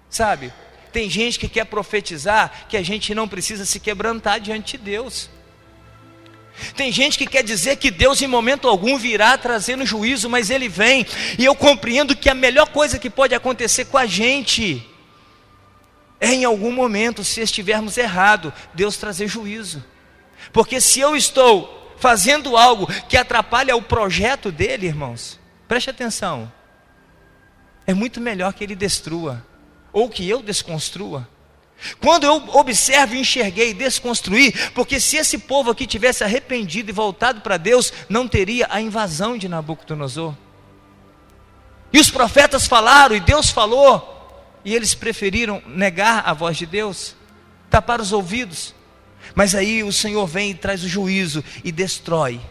Sabe, 0.07 0.53
tem 0.91 1.09
gente 1.09 1.39
que 1.39 1.49
quer 1.49 1.65
profetizar 1.65 2.67
que 2.69 2.77
a 2.77 2.83
gente 2.83 3.15
não 3.15 3.27
precisa 3.27 3.65
se 3.65 3.79
quebrantar 3.79 4.39
diante 4.39 4.77
de 4.77 4.83
Deus. 4.83 5.29
Tem 6.75 6.91
gente 6.91 7.17
que 7.17 7.27
quer 7.27 7.43
dizer 7.43 7.77
que 7.77 7.91
Deus 7.91 8.21
em 8.21 8.27
momento 8.27 8.67
algum 8.67 8.97
virá 8.97 9.37
trazendo 9.37 9.85
juízo, 9.85 10.29
mas 10.29 10.49
ele 10.49 10.69
vem, 10.69 11.05
e 11.37 11.45
eu 11.45 11.55
compreendo 11.55 12.15
que 12.15 12.29
a 12.29 12.33
melhor 12.33 12.67
coisa 12.69 12.99
que 12.99 13.09
pode 13.09 13.35
acontecer 13.35 13.85
com 13.85 13.97
a 13.97 14.05
gente 14.05 14.85
é 16.19 16.33
em 16.33 16.45
algum 16.45 16.71
momento, 16.71 17.23
se 17.23 17.41
estivermos 17.41 17.97
errado, 17.97 18.53
Deus 18.73 18.97
trazer 18.97 19.27
juízo. 19.27 19.83
Porque 20.51 20.79
se 20.79 20.99
eu 20.99 21.15
estou 21.15 21.93
fazendo 21.97 22.57
algo 22.57 22.87
que 23.07 23.17
atrapalha 23.17 23.75
o 23.75 23.81
projeto 23.81 24.51
dele, 24.51 24.87
irmãos, 24.87 25.39
preste 25.67 25.89
atenção. 25.89 26.51
É 27.85 27.93
muito 27.93 28.19
melhor 28.19 28.53
que 28.53 28.63
ele 28.63 28.75
destrua 28.75 29.45
ou 29.91 30.09
que 30.09 30.27
eu 30.27 30.41
desconstrua. 30.41 31.27
Quando 31.99 32.25
eu 32.25 32.35
observo, 32.57 33.15
enxerguei, 33.15 33.73
desconstruí, 33.73 34.51
porque 34.73 34.99
se 34.99 35.17
esse 35.17 35.37
povo 35.37 35.71
aqui 35.71 35.85
tivesse 35.85 36.23
arrependido 36.23 36.89
e 36.89 36.93
voltado 36.93 37.41
para 37.41 37.57
Deus, 37.57 37.91
não 38.09 38.27
teria 38.27 38.67
a 38.69 38.81
invasão 38.81 39.37
de 39.37 39.47
Nabucodonosor. 39.47 40.33
E 41.91 41.99
os 41.99 42.09
profetas 42.09 42.67
falaram, 42.67 43.15
e 43.15 43.19
Deus 43.19 43.49
falou, 43.49 44.59
e 44.63 44.73
eles 44.73 44.93
preferiram 44.93 45.61
negar 45.67 46.23
a 46.25 46.33
voz 46.33 46.57
de 46.57 46.65
Deus, 46.65 47.15
tapar 47.69 48.01
os 48.01 48.11
ouvidos. 48.11 48.73
Mas 49.33 49.55
aí 49.55 49.83
o 49.83 49.91
Senhor 49.91 50.25
vem 50.27 50.51
e 50.51 50.55
traz 50.55 50.83
o 50.83 50.89
juízo 50.89 51.43
e 51.63 51.71
destrói. 51.71 52.41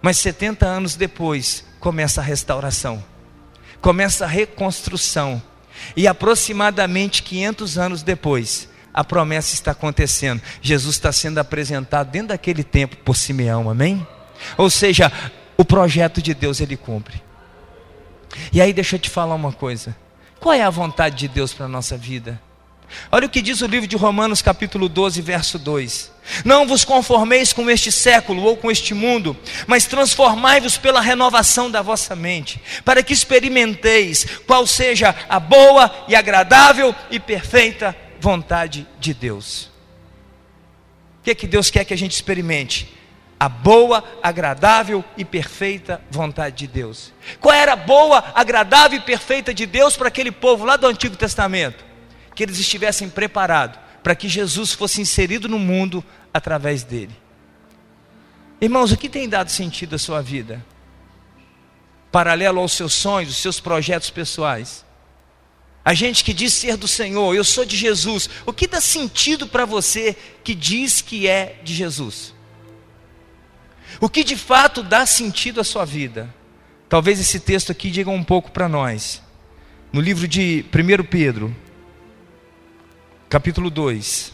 Mas 0.00 0.18
70 0.18 0.64
anos 0.64 0.94
depois, 0.94 1.64
começa 1.80 2.20
a 2.20 2.24
restauração, 2.24 3.04
começa 3.80 4.24
a 4.24 4.28
reconstrução 4.28 5.42
e 5.96 6.06
aproximadamente 6.06 7.22
500 7.22 7.78
anos 7.78 8.02
depois, 8.02 8.68
a 8.92 9.04
promessa 9.04 9.54
está 9.54 9.72
acontecendo. 9.72 10.42
Jesus 10.60 10.96
está 10.96 11.12
sendo 11.12 11.38
apresentado 11.38 12.10
dentro 12.10 12.28
daquele 12.28 12.64
tempo 12.64 12.96
por 12.96 13.16
Simeão, 13.16 13.70
amém? 13.70 14.06
Ou 14.56 14.70
seja, 14.70 15.12
o 15.56 15.64
projeto 15.64 16.22
de 16.22 16.34
Deus 16.34 16.60
ele 16.60 16.76
cumpre. 16.76 17.22
E 18.52 18.60
aí 18.60 18.72
deixa 18.72 18.96
eu 18.96 19.00
te 19.00 19.10
falar 19.10 19.34
uma 19.34 19.52
coisa. 19.52 19.96
Qual 20.40 20.54
é 20.54 20.62
a 20.62 20.70
vontade 20.70 21.16
de 21.16 21.28
Deus 21.28 21.52
para 21.52 21.66
a 21.66 21.68
nossa 21.68 21.96
vida? 21.96 22.40
Olha 23.10 23.26
o 23.26 23.30
que 23.30 23.42
diz 23.42 23.60
o 23.60 23.66
livro 23.66 23.86
de 23.86 23.96
Romanos, 23.96 24.42
capítulo 24.42 24.88
12, 24.88 25.20
verso 25.20 25.58
2. 25.58 26.12
Não 26.44 26.66
vos 26.66 26.84
conformeis 26.84 27.52
com 27.52 27.70
este 27.70 27.90
século 27.90 28.42
ou 28.42 28.56
com 28.56 28.70
este 28.70 28.94
mundo, 28.94 29.36
mas 29.66 29.86
transformai-vos 29.86 30.76
pela 30.76 31.00
renovação 31.00 31.70
da 31.70 31.80
vossa 31.80 32.14
mente, 32.14 32.60
para 32.84 33.02
que 33.02 33.12
experimenteis 33.12 34.26
qual 34.46 34.66
seja 34.66 35.14
a 35.28 35.40
boa 35.40 35.90
e 36.06 36.14
agradável 36.14 36.94
e 37.10 37.18
perfeita 37.18 37.96
vontade 38.20 38.86
de 39.00 39.14
Deus. 39.14 39.70
O 41.20 41.24
que 41.24 41.30
é 41.30 41.34
que 41.34 41.46
Deus 41.46 41.70
quer 41.70 41.84
que 41.84 41.94
a 41.94 41.98
gente 41.98 42.12
experimente? 42.12 42.94
A 43.40 43.48
boa, 43.48 44.02
agradável 44.20 45.04
e 45.16 45.24
perfeita 45.24 46.00
vontade 46.10 46.56
de 46.56 46.66
Deus. 46.66 47.12
Qual 47.40 47.54
era 47.54 47.74
a 47.74 47.76
boa, 47.76 48.32
agradável 48.34 48.98
e 48.98 49.02
perfeita 49.02 49.54
de 49.54 49.64
Deus 49.64 49.96
para 49.96 50.08
aquele 50.08 50.32
povo 50.32 50.64
lá 50.64 50.76
do 50.76 50.88
Antigo 50.88 51.16
Testamento? 51.16 51.87
Que 52.38 52.44
eles 52.44 52.60
estivessem 52.60 53.10
preparados 53.10 53.80
para 54.00 54.14
que 54.14 54.28
Jesus 54.28 54.72
fosse 54.72 55.00
inserido 55.00 55.48
no 55.48 55.58
mundo 55.58 56.04
através 56.32 56.84
dele. 56.84 57.10
Irmãos, 58.60 58.92
o 58.92 58.96
que 58.96 59.08
tem 59.08 59.28
dado 59.28 59.50
sentido 59.50 59.96
à 59.96 59.98
sua 59.98 60.22
vida? 60.22 60.64
Paralelo 62.12 62.60
aos 62.60 62.74
seus 62.74 62.92
sonhos, 62.92 63.30
os 63.30 63.38
seus 63.38 63.58
projetos 63.58 64.08
pessoais. 64.10 64.84
A 65.84 65.92
gente 65.94 66.22
que 66.22 66.32
diz 66.32 66.52
ser 66.52 66.76
do 66.76 66.86
Senhor, 66.86 67.34
eu 67.34 67.42
sou 67.42 67.64
de 67.64 67.76
Jesus. 67.76 68.30
O 68.46 68.52
que 68.52 68.68
dá 68.68 68.80
sentido 68.80 69.48
para 69.48 69.64
você 69.64 70.16
que 70.44 70.54
diz 70.54 71.00
que 71.00 71.26
é 71.26 71.58
de 71.64 71.74
Jesus? 71.74 72.32
O 74.00 74.08
que 74.08 74.22
de 74.22 74.36
fato 74.36 74.84
dá 74.84 75.04
sentido 75.06 75.60
à 75.60 75.64
sua 75.64 75.84
vida? 75.84 76.32
Talvez 76.88 77.18
esse 77.18 77.40
texto 77.40 77.72
aqui 77.72 77.90
diga 77.90 78.10
um 78.10 78.22
pouco 78.22 78.52
para 78.52 78.68
nós. 78.68 79.20
No 79.92 80.00
livro 80.00 80.28
de 80.28 80.64
1 80.72 81.04
Pedro, 81.06 81.52
capítulo 83.28 83.68
2, 83.68 84.32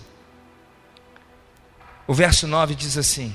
o 2.07 2.15
verso 2.15 2.47
9 2.47 2.75
diz 2.75 2.97
assim: 2.97 3.35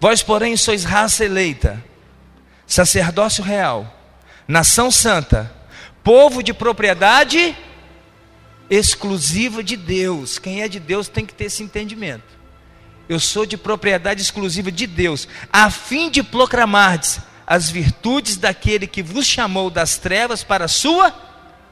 Vós, 0.00 0.22
porém, 0.22 0.56
sois 0.56 0.84
raça 0.84 1.24
eleita, 1.24 1.82
sacerdócio 2.66 3.44
real, 3.44 3.94
nação 4.48 4.90
santa, 4.90 5.52
povo 6.02 6.42
de 6.42 6.52
propriedade 6.52 7.56
exclusiva 8.68 9.62
de 9.62 9.76
Deus. 9.76 10.38
Quem 10.38 10.62
é 10.62 10.68
de 10.68 10.80
Deus 10.80 11.08
tem 11.08 11.24
que 11.24 11.34
ter 11.34 11.44
esse 11.44 11.62
entendimento. 11.62 12.40
Eu 13.08 13.18
sou 13.18 13.44
de 13.44 13.56
propriedade 13.56 14.22
exclusiva 14.22 14.70
de 14.70 14.86
Deus, 14.86 15.26
a 15.52 15.70
fim 15.70 16.10
de 16.10 16.22
proclamardes 16.22 17.20
as 17.46 17.68
virtudes 17.68 18.36
daquele 18.36 18.86
que 18.86 19.02
vos 19.02 19.26
chamou 19.26 19.68
das 19.68 19.98
trevas 19.98 20.44
para 20.44 20.66
a 20.66 20.68
sua 20.68 21.12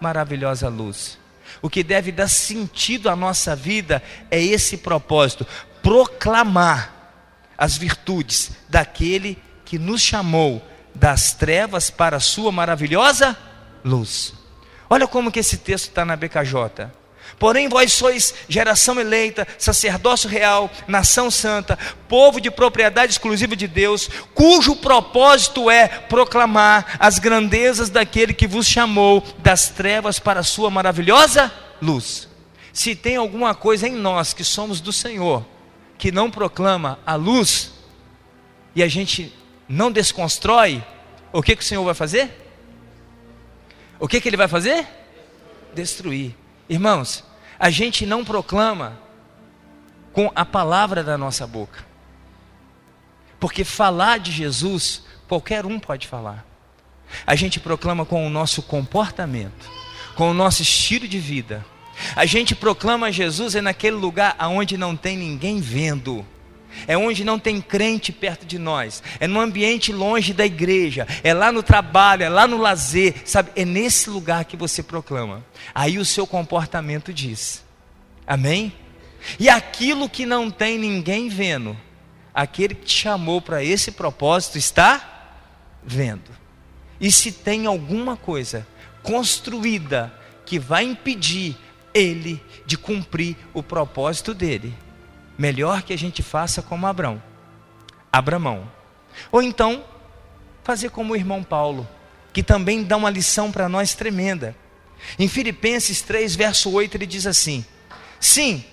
maravilhosa 0.00 0.68
luz. 0.68 1.16
O 1.60 1.68
que 1.68 1.82
deve 1.82 2.12
dar 2.12 2.28
sentido 2.28 3.08
à 3.08 3.16
nossa 3.16 3.54
vida 3.56 4.02
é 4.30 4.40
esse 4.40 4.76
propósito: 4.76 5.46
proclamar 5.82 6.94
as 7.56 7.76
virtudes 7.76 8.52
daquele 8.68 9.36
que 9.64 9.78
nos 9.78 10.00
chamou 10.00 10.62
das 10.94 11.32
trevas 11.32 11.90
para 11.90 12.16
a 12.16 12.20
sua 12.20 12.52
maravilhosa 12.52 13.36
luz. 13.84 14.34
Olha 14.88 15.06
como 15.06 15.30
que 15.30 15.40
esse 15.40 15.58
texto 15.58 15.88
está 15.88 16.04
na 16.04 16.16
BKJ. 16.16 16.90
Porém, 17.38 17.68
vós 17.68 17.92
sois 17.92 18.34
geração 18.48 18.98
eleita, 19.00 19.46
sacerdócio 19.58 20.28
real, 20.28 20.70
nação 20.86 21.30
santa, 21.30 21.78
povo 22.08 22.40
de 22.40 22.50
propriedade 22.50 23.12
exclusiva 23.12 23.54
de 23.54 23.66
Deus, 23.66 24.08
cujo 24.34 24.76
propósito 24.76 25.70
é 25.70 25.88
proclamar 25.88 26.96
as 26.98 27.18
grandezas 27.18 27.90
daquele 27.90 28.32
que 28.32 28.46
vos 28.46 28.66
chamou 28.66 29.22
das 29.38 29.68
trevas 29.68 30.18
para 30.18 30.40
a 30.40 30.44
sua 30.44 30.70
maravilhosa 30.70 31.52
luz. 31.80 32.28
Se 32.72 32.94
tem 32.94 33.16
alguma 33.16 33.54
coisa 33.54 33.88
em 33.88 33.92
nós 33.92 34.32
que 34.32 34.44
somos 34.44 34.80
do 34.80 34.92
Senhor, 34.92 35.44
que 35.96 36.12
não 36.12 36.30
proclama 36.30 36.98
a 37.04 37.14
luz, 37.14 37.72
e 38.74 38.82
a 38.82 38.88
gente 38.88 39.34
não 39.68 39.90
desconstrói, 39.90 40.84
o 41.32 41.42
que, 41.42 41.56
que 41.56 41.62
o 41.62 41.66
Senhor 41.66 41.84
vai 41.84 41.94
fazer? 41.94 42.30
O 43.98 44.06
que, 44.06 44.20
que 44.20 44.28
ele 44.28 44.36
vai 44.36 44.48
fazer? 44.48 44.86
Destruir. 45.74 46.34
Irmãos, 46.68 47.24
a 47.58 47.70
gente 47.70 48.04
não 48.04 48.24
proclama 48.24 48.98
com 50.12 50.30
a 50.34 50.44
palavra 50.44 51.02
da 51.02 51.16
nossa 51.16 51.46
boca. 51.46 51.84
Porque 53.40 53.64
falar 53.64 54.18
de 54.18 54.32
Jesus, 54.32 55.02
qualquer 55.28 55.64
um 55.64 55.78
pode 55.78 56.06
falar. 56.06 56.44
A 57.26 57.34
gente 57.34 57.58
proclama 57.58 58.04
com 58.04 58.26
o 58.26 58.30
nosso 58.30 58.62
comportamento, 58.62 59.70
com 60.14 60.30
o 60.30 60.34
nosso 60.34 60.62
estilo 60.62 61.08
de 61.08 61.18
vida. 61.18 61.64
A 62.14 62.26
gente 62.26 62.54
proclama 62.54 63.10
Jesus 63.10 63.54
é 63.54 63.60
naquele 63.60 63.96
lugar 63.96 64.34
aonde 64.38 64.76
não 64.76 64.96
tem 64.96 65.16
ninguém 65.16 65.60
vendo 65.60 66.26
é 66.86 66.96
onde 66.96 67.24
não 67.24 67.38
tem 67.38 67.60
crente 67.60 68.12
perto 68.12 68.46
de 68.46 68.58
nós, 68.58 69.02
é 69.18 69.26
no 69.26 69.40
ambiente 69.40 69.92
longe 69.92 70.32
da 70.32 70.46
igreja, 70.46 71.06
é 71.22 71.34
lá 71.34 71.50
no 71.50 71.62
trabalho, 71.62 72.22
é 72.22 72.28
lá 72.28 72.46
no 72.46 72.56
lazer, 72.56 73.14
sabe? 73.24 73.50
É 73.56 73.64
nesse 73.64 74.10
lugar 74.10 74.44
que 74.44 74.56
você 74.56 74.82
proclama. 74.82 75.44
Aí 75.74 75.98
o 75.98 76.04
seu 76.04 76.26
comportamento 76.26 77.12
diz. 77.12 77.64
Amém? 78.26 78.72
E 79.38 79.48
aquilo 79.48 80.08
que 80.08 80.24
não 80.24 80.50
tem 80.50 80.78
ninguém 80.78 81.28
vendo, 81.28 81.76
aquele 82.32 82.74
que 82.74 82.86
te 82.86 82.94
chamou 82.94 83.40
para 83.40 83.64
esse 83.64 83.92
propósito 83.92 84.58
está 84.58 85.34
vendo. 85.82 86.30
E 87.00 87.10
se 87.10 87.32
tem 87.32 87.66
alguma 87.66 88.16
coisa 88.16 88.66
construída 89.02 90.12
que 90.44 90.58
vai 90.58 90.84
impedir 90.84 91.56
ele 91.94 92.42
de 92.66 92.76
cumprir 92.76 93.36
o 93.54 93.62
propósito 93.62 94.34
dele, 94.34 94.74
melhor 95.38 95.82
que 95.82 95.92
a 95.92 95.98
gente 95.98 96.22
faça 96.22 96.60
como 96.60 96.86
Abraão. 96.86 97.22
Abramão. 98.12 98.70
Ou 99.30 99.40
então, 99.40 99.84
fazer 100.64 100.90
como 100.90 101.12
o 101.12 101.16
irmão 101.16 101.42
Paulo, 101.42 101.88
que 102.32 102.42
também 102.42 102.82
dá 102.82 102.96
uma 102.96 103.08
lição 103.08 103.52
para 103.52 103.68
nós 103.68 103.94
tremenda. 103.94 104.54
Em 105.18 105.28
Filipenses 105.28 106.02
3, 106.02 106.34
verso 106.34 106.70
8, 106.70 106.96
ele 106.96 107.06
diz 107.06 107.26
assim: 107.26 107.64
Sim, 108.18 108.64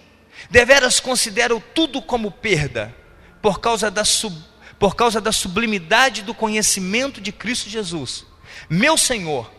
deveras 0.49 0.99
considero 0.99 1.63
tudo 1.73 2.01
como 2.01 2.31
perda, 2.31 2.93
por 3.41 3.59
causa 3.59 3.91
da, 3.91 4.03
sub, 4.03 4.35
por 4.79 4.95
causa 4.95 5.21
da 5.21 5.31
sublimidade 5.31 6.23
do 6.23 6.33
conhecimento 6.33 7.21
de 7.21 7.31
Cristo 7.31 7.69
Jesus, 7.69 8.25
meu 8.69 8.97
Senhor, 8.97 9.51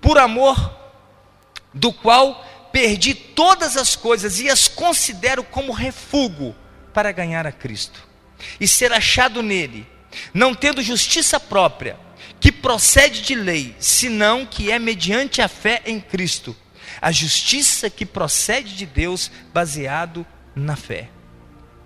por 0.00 0.18
amor 0.18 0.84
do 1.72 1.92
qual 1.92 2.46
perdi 2.74 3.14
todas 3.14 3.76
as 3.76 3.94
coisas 3.94 4.40
e 4.40 4.50
as 4.50 4.66
considero 4.66 5.44
como 5.44 5.70
refúgio 5.70 6.56
para 6.92 7.12
ganhar 7.12 7.46
a 7.46 7.52
Cristo 7.52 8.02
e 8.58 8.66
ser 8.66 8.92
achado 8.92 9.44
nele, 9.44 9.86
não 10.34 10.52
tendo 10.52 10.82
justiça 10.82 11.38
própria, 11.38 11.96
que 12.40 12.50
procede 12.50 13.22
de 13.22 13.36
lei, 13.36 13.76
senão 13.78 14.44
que 14.44 14.72
é 14.72 14.78
mediante 14.80 15.40
a 15.40 15.46
fé 15.46 15.82
em 15.86 16.00
Cristo, 16.00 16.56
a 17.00 17.12
justiça 17.12 17.88
que 17.88 18.04
procede 18.04 18.74
de 18.74 18.86
Deus, 18.86 19.30
baseado 19.52 20.26
na 20.52 20.74
fé. 20.74 21.10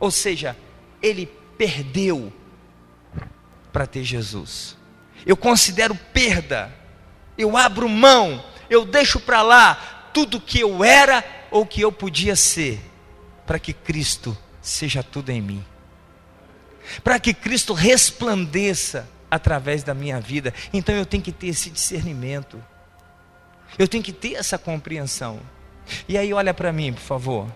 Ou 0.01 0.11
seja, 0.11 0.57
ele 1.03 1.27
perdeu 1.59 2.33
para 3.71 3.87
ter 3.87 4.05
Jesus. 4.05 4.75
Eu 5.27 5.37
considero 5.37 5.95
perda. 6.15 6.75
Eu 7.37 7.59
abro 7.59 7.91
mão, 7.91 8.43
eu 8.71 8.87
deixo 8.87 9.21
para 9.21 9.43
lá 9.43 9.98
tudo 10.19 10.41
que 10.41 10.59
eu 10.59 10.83
era 10.83 11.25
ou 11.49 11.65
que 11.65 11.81
eu 11.81 11.93
podia 11.93 12.35
ser, 12.35 12.81
para 13.47 13.57
que 13.57 13.73
Cristo 13.73 14.37
seja 14.61 15.01
tudo 15.01 15.31
em 15.31 15.41
mim. 15.41 15.65
Para 17.05 17.21
que 17.21 17.33
Cristo 17.33 17.73
resplandeça 17.73 19.09
através 19.31 19.85
da 19.85 19.95
minha 19.95 20.21
vida. 20.21 20.53
Então 20.73 20.93
eu 20.93 21.07
tenho 21.07 21.23
que 21.23 21.31
ter 21.31 21.47
esse 21.47 21.71
discernimento. 21.71 22.61
Eu 23.79 23.87
tenho 23.87 24.03
que 24.03 24.13
ter 24.13 24.35
essa 24.35 24.59
compreensão. 24.59 25.39
E 26.09 26.19
aí 26.19 26.33
olha 26.33 26.53
para 26.53 26.73
mim, 26.73 26.93
por 26.93 27.03
favor. 27.03 27.55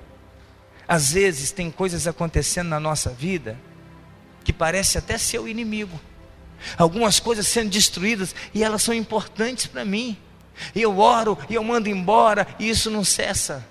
Às 0.86 1.12
vezes 1.14 1.50
tem 1.50 1.68
coisas 1.68 2.06
acontecendo 2.06 2.68
na 2.68 2.78
nossa 2.78 3.10
vida 3.10 3.58
que 4.44 4.52
parece 4.52 4.98
até 4.98 5.18
ser 5.18 5.40
o 5.40 5.48
inimigo. 5.48 6.00
Algumas 6.78 7.18
coisas 7.18 7.48
sendo 7.48 7.70
destruídas 7.70 8.36
e 8.54 8.62
elas 8.62 8.84
são 8.84 8.94
importantes 8.94 9.66
para 9.66 9.84
mim. 9.84 10.16
E 10.74 10.82
eu 10.82 10.98
oro 10.98 11.38
e 11.48 11.54
eu 11.54 11.64
mando 11.64 11.88
embora 11.88 12.46
e 12.58 12.68
isso 12.68 12.90
não 12.90 13.04
cessa. 13.04 13.66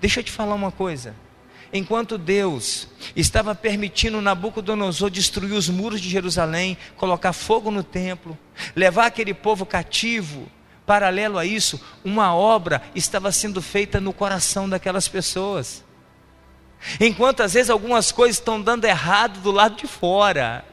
Deixa 0.00 0.20
eu 0.20 0.24
te 0.24 0.30
falar 0.30 0.54
uma 0.54 0.72
coisa. 0.72 1.14
Enquanto 1.72 2.16
Deus 2.16 2.88
estava 3.14 3.54
permitindo 3.54 4.20
Nabucodonosor 4.20 5.10
destruir 5.10 5.52
os 5.52 5.68
muros 5.68 6.00
de 6.00 6.08
Jerusalém, 6.08 6.78
colocar 6.96 7.32
fogo 7.32 7.70
no 7.70 7.82
templo, 7.82 8.38
levar 8.74 9.06
aquele 9.06 9.34
povo 9.34 9.66
cativo, 9.66 10.48
paralelo 10.86 11.38
a 11.38 11.44
isso, 11.44 11.80
uma 12.04 12.34
obra 12.34 12.80
estava 12.94 13.32
sendo 13.32 13.60
feita 13.60 14.00
no 14.00 14.12
coração 14.12 14.68
daquelas 14.68 15.08
pessoas. 15.08 15.84
Enquanto 17.00 17.42
às 17.42 17.54
vezes 17.54 17.68
algumas 17.68 18.12
coisas 18.12 18.36
estão 18.36 18.60
dando 18.60 18.84
errado 18.84 19.40
do 19.40 19.50
lado 19.50 19.76
de 19.76 19.86
fora, 19.86 20.64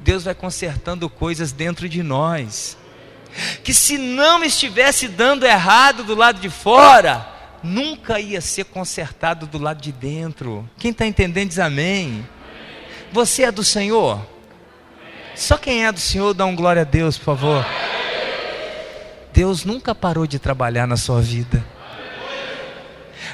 Deus 0.00 0.24
vai 0.24 0.34
consertando 0.34 1.08
coisas 1.08 1.52
dentro 1.52 1.88
de 1.88 2.02
nós. 2.02 2.76
Que 3.62 3.72
se 3.72 3.96
não 3.98 4.44
estivesse 4.44 5.08
dando 5.08 5.46
errado 5.46 6.04
do 6.04 6.14
lado 6.14 6.40
de 6.40 6.50
fora, 6.50 7.26
nunca 7.62 8.20
ia 8.20 8.40
ser 8.40 8.64
consertado 8.64 9.46
do 9.46 9.58
lado 9.58 9.80
de 9.80 9.92
dentro. 9.92 10.68
Quem 10.78 10.90
está 10.90 11.06
entendendo 11.06 11.48
diz 11.48 11.58
amém. 11.58 12.26
Você 13.12 13.44
é 13.44 13.52
do 13.52 13.62
Senhor? 13.62 14.20
Só 15.34 15.56
quem 15.56 15.86
é 15.86 15.92
do 15.92 16.00
Senhor 16.00 16.34
dá 16.34 16.44
um 16.44 16.54
glória 16.54 16.82
a 16.82 16.84
Deus, 16.84 17.16
por 17.16 17.24
favor. 17.24 17.66
Deus 19.32 19.64
nunca 19.64 19.94
parou 19.94 20.26
de 20.26 20.38
trabalhar 20.38 20.86
na 20.86 20.96
sua 20.96 21.20
vida. 21.20 21.64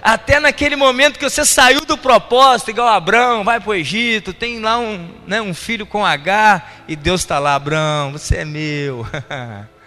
Até 0.01 0.39
naquele 0.39 0.77
momento 0.77 1.19
que 1.19 1.29
você 1.29 1.45
saiu 1.45 1.81
do 1.81 1.99
propósito, 1.99 2.71
igual 2.71 2.89
Abraão, 2.89 3.43
vai 3.43 3.59
para 3.59 3.71
o 3.71 3.75
Egito, 3.75 4.33
tem 4.33 4.61
lá 4.61 4.79
um, 4.79 5.11
né, 5.27 5.43
um 5.43 5.53
filho 5.53 5.85
com 5.85 6.07
H, 6.07 6.63
e 6.87 6.95
Deus 6.95 7.23
está 7.23 7.41
lá, 7.41 7.57
Abraão, 7.57 8.13
você 8.13 8.37
é 8.37 8.45
meu. 8.45 9.05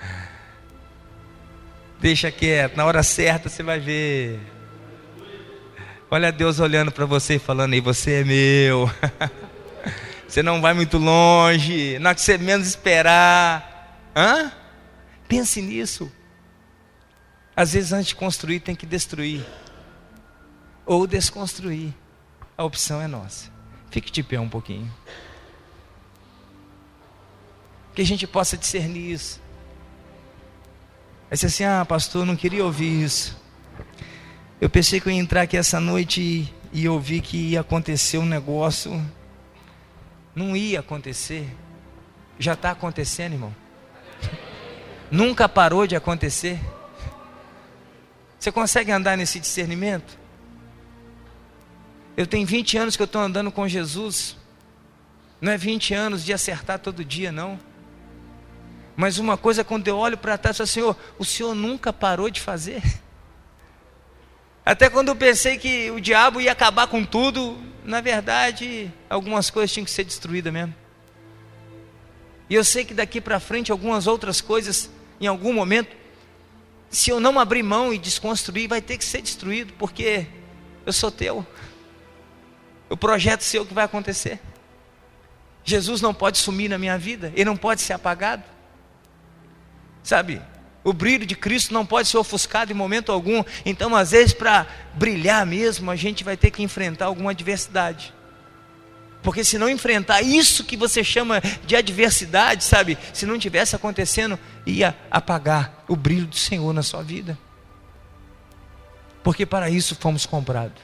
Deixa 2.01 2.31
quieto, 2.31 2.75
na 2.75 2.83
hora 2.83 3.03
certa 3.03 3.47
você 3.47 3.61
vai 3.61 3.79
ver. 3.79 4.39
Olha 6.09 6.31
Deus 6.31 6.59
olhando 6.59 6.91
para 6.91 7.05
você 7.05 7.35
e 7.35 7.39
falando 7.39 7.73
aí, 7.73 7.79
você 7.79 8.21
é 8.21 8.23
meu. 8.23 8.89
você 10.27 10.41
não 10.41 10.59
vai 10.59 10.73
muito 10.73 10.97
longe, 10.97 11.99
na 11.99 12.15
que 12.15 12.21
você 12.21 12.39
menos 12.39 12.67
esperar. 12.67 13.99
Hã? 14.15 14.51
Pense 15.27 15.61
nisso. 15.61 16.11
Às 17.55 17.73
vezes 17.73 17.93
antes 17.93 18.07
de 18.07 18.15
construir 18.15 18.61
tem 18.61 18.75
que 18.75 18.87
destruir 18.87 19.45
ou 20.83 21.05
desconstruir. 21.05 21.93
A 22.57 22.63
opção 22.63 22.99
é 22.99 23.05
nossa. 23.05 23.51
Fique 23.91 24.11
de 24.11 24.23
pé 24.23 24.39
um 24.39 24.49
pouquinho. 24.49 24.91
Que 27.93 28.01
a 28.01 28.05
gente 28.05 28.25
possa 28.25 28.57
discernir 28.57 29.11
isso. 29.11 29.39
Aí 31.31 31.37
você 31.37 31.45
assim, 31.45 31.63
ah, 31.63 31.85
pastor, 31.85 32.25
não 32.25 32.35
queria 32.35 32.65
ouvir 32.65 33.03
isso. 33.05 33.39
Eu 34.59 34.69
pensei 34.69 34.99
que 34.99 35.07
eu 35.07 35.13
ia 35.13 35.19
entrar 35.19 35.43
aqui 35.43 35.55
essa 35.55 35.79
noite 35.79 36.21
e, 36.21 36.53
e 36.73 36.89
ouvir 36.89 37.21
que 37.21 37.37
ia 37.37 37.61
acontecer 37.61 38.17
um 38.17 38.25
negócio. 38.25 39.01
Não 40.35 40.57
ia 40.57 40.81
acontecer. 40.81 41.47
Já 42.37 42.51
está 42.51 42.71
acontecendo, 42.71 43.31
irmão. 43.31 43.55
Nunca 45.09 45.47
parou 45.47 45.87
de 45.87 45.95
acontecer. 45.95 46.59
Você 48.37 48.51
consegue 48.51 48.91
andar 48.91 49.15
nesse 49.15 49.39
discernimento? 49.39 50.19
Eu 52.17 52.27
tenho 52.27 52.45
20 52.45 52.77
anos 52.77 52.97
que 52.97 53.01
eu 53.01 53.05
estou 53.05 53.21
andando 53.21 53.53
com 53.53 53.69
Jesus. 53.69 54.35
Não 55.39 55.49
é 55.49 55.57
20 55.57 55.93
anos 55.93 56.25
de 56.25 56.33
acertar 56.33 56.77
todo 56.77 57.05
dia, 57.05 57.31
não. 57.31 57.57
Mas 58.95 59.17
uma 59.17 59.37
coisa, 59.37 59.63
quando 59.63 59.87
eu 59.87 59.97
olho 59.97 60.17
para 60.17 60.37
trás, 60.37 60.59
eu 60.59 60.65
falo, 60.65 60.73
Senhor, 60.73 60.97
o 61.17 61.25
Senhor 61.25 61.55
nunca 61.55 61.91
parou 61.93 62.29
de 62.29 62.39
fazer. 62.39 62.81
Até 64.65 64.89
quando 64.89 65.09
eu 65.09 65.15
pensei 65.15 65.57
que 65.57 65.89
o 65.91 65.99
diabo 65.99 66.39
ia 66.39 66.51
acabar 66.51 66.87
com 66.87 67.03
tudo, 67.03 67.57
na 67.83 68.01
verdade, 68.01 68.91
algumas 69.09 69.49
coisas 69.49 69.71
tinham 69.71 69.85
que 69.85 69.91
ser 69.91 70.03
destruídas 70.03 70.51
mesmo. 70.53 70.75
E 72.49 72.55
eu 72.55 72.63
sei 72.63 72.83
que 72.83 72.93
daqui 72.93 73.21
para 73.21 73.39
frente, 73.39 73.71
algumas 73.71 74.07
outras 74.07 74.41
coisas, 74.41 74.89
em 75.19 75.27
algum 75.27 75.53
momento, 75.53 75.95
se 76.89 77.09
eu 77.09 77.19
não 77.19 77.39
abrir 77.39 77.63
mão 77.63 77.93
e 77.93 77.97
desconstruir, 77.97 78.67
vai 78.67 78.81
ter 78.81 78.97
que 78.97 79.05
ser 79.05 79.21
destruído, 79.21 79.73
porque 79.79 80.27
eu 80.85 80.91
sou 80.91 81.09
teu 81.09 81.45
o 82.91 82.97
projeto 82.97 83.41
seu 83.41 83.65
que 83.65 83.73
vai 83.73 83.85
acontecer. 83.85 84.37
Jesus 85.63 86.01
não 86.01 86.13
pode 86.13 86.37
sumir 86.37 86.69
na 86.69 86.77
minha 86.77 86.97
vida, 86.97 87.31
ele 87.33 87.45
não 87.45 87.55
pode 87.55 87.81
ser 87.81 87.93
apagado. 87.93 88.43
Sabe? 90.03 90.41
O 90.83 90.93
brilho 90.93 91.25
de 91.25 91.35
Cristo 91.35 91.73
não 91.73 91.85
pode 91.85 92.07
ser 92.07 92.17
ofuscado 92.17 92.71
em 92.71 92.75
momento 92.75 93.11
algum. 93.11 93.43
Então, 93.65 93.95
às 93.95 94.11
vezes, 94.11 94.33
para 94.33 94.65
brilhar 94.95 95.45
mesmo, 95.45 95.91
a 95.91 95.95
gente 95.95 96.23
vai 96.23 96.35
ter 96.35 96.49
que 96.49 96.63
enfrentar 96.63 97.05
alguma 97.05 97.31
adversidade. 97.31 98.13
Porque 99.21 99.43
se 99.43 99.57
não 99.57 99.69
enfrentar 99.69 100.23
isso 100.23 100.63
que 100.63 100.75
você 100.75 101.03
chama 101.03 101.39
de 101.65 101.75
adversidade, 101.75 102.63
sabe? 102.63 102.97
Se 103.13 103.25
não 103.25 103.37
tivesse 103.37 103.75
acontecendo, 103.75 104.39
ia 104.65 104.97
apagar 105.11 105.83
o 105.87 105.95
brilho 105.95 106.25
do 106.25 106.35
Senhor 106.35 106.73
na 106.73 106.81
sua 106.81 107.03
vida. 107.03 107.37
Porque 109.23 109.45
para 109.45 109.69
isso 109.69 109.95
fomos 109.95 110.25
comprados. 110.25 110.81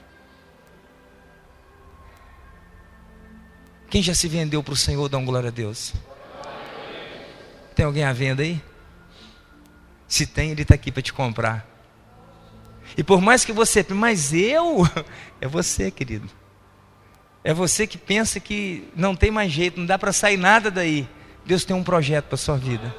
Quem 3.89 4.03
já 4.03 4.13
se 4.13 4.28
vendeu 4.28 4.61
para 4.61 4.74
o 4.74 4.78
Senhor, 4.78 5.09
dá 5.09 5.18
um 5.18 5.26
glória 5.26 5.47
a 5.47 5.51
Deus. 5.51 5.93
Tem 7.74 7.86
alguém 7.86 8.03
à 8.03 8.13
venda 8.13 8.43
aí? 8.43 8.61
Se 10.08 10.26
tem, 10.26 10.51
ele 10.51 10.62
está 10.62 10.76
aqui 10.76 10.91
para 10.91 11.01
te 11.01 11.12
comprar. 11.12 11.68
E 12.95 13.03
por 13.03 13.22
mais 13.22 13.43
que 13.43 13.51
você, 13.51 13.86
mas 13.89 14.34
eu, 14.34 14.88
é 15.41 15.47
você, 15.47 15.91
querido. 15.91 16.30
É 17.43 17.53
você 17.53 17.86
que 17.88 17.97
pensa 17.97 18.39
que 18.39 18.88
não 18.95 19.16
tem 19.16 19.32
mais 19.32 19.51
jeito, 19.51 19.80
não 19.80 19.86
dá 19.86 19.97
para 19.97 20.14
sair 20.14 20.38
nada 20.38 20.70
daí. 20.70 21.08
Deus 21.45 21.64
tem 21.64 21.76
um 21.76 21.84
projeto 21.84 22.26
para 22.26 22.38
sua 22.38 22.58
vida. 22.58 22.93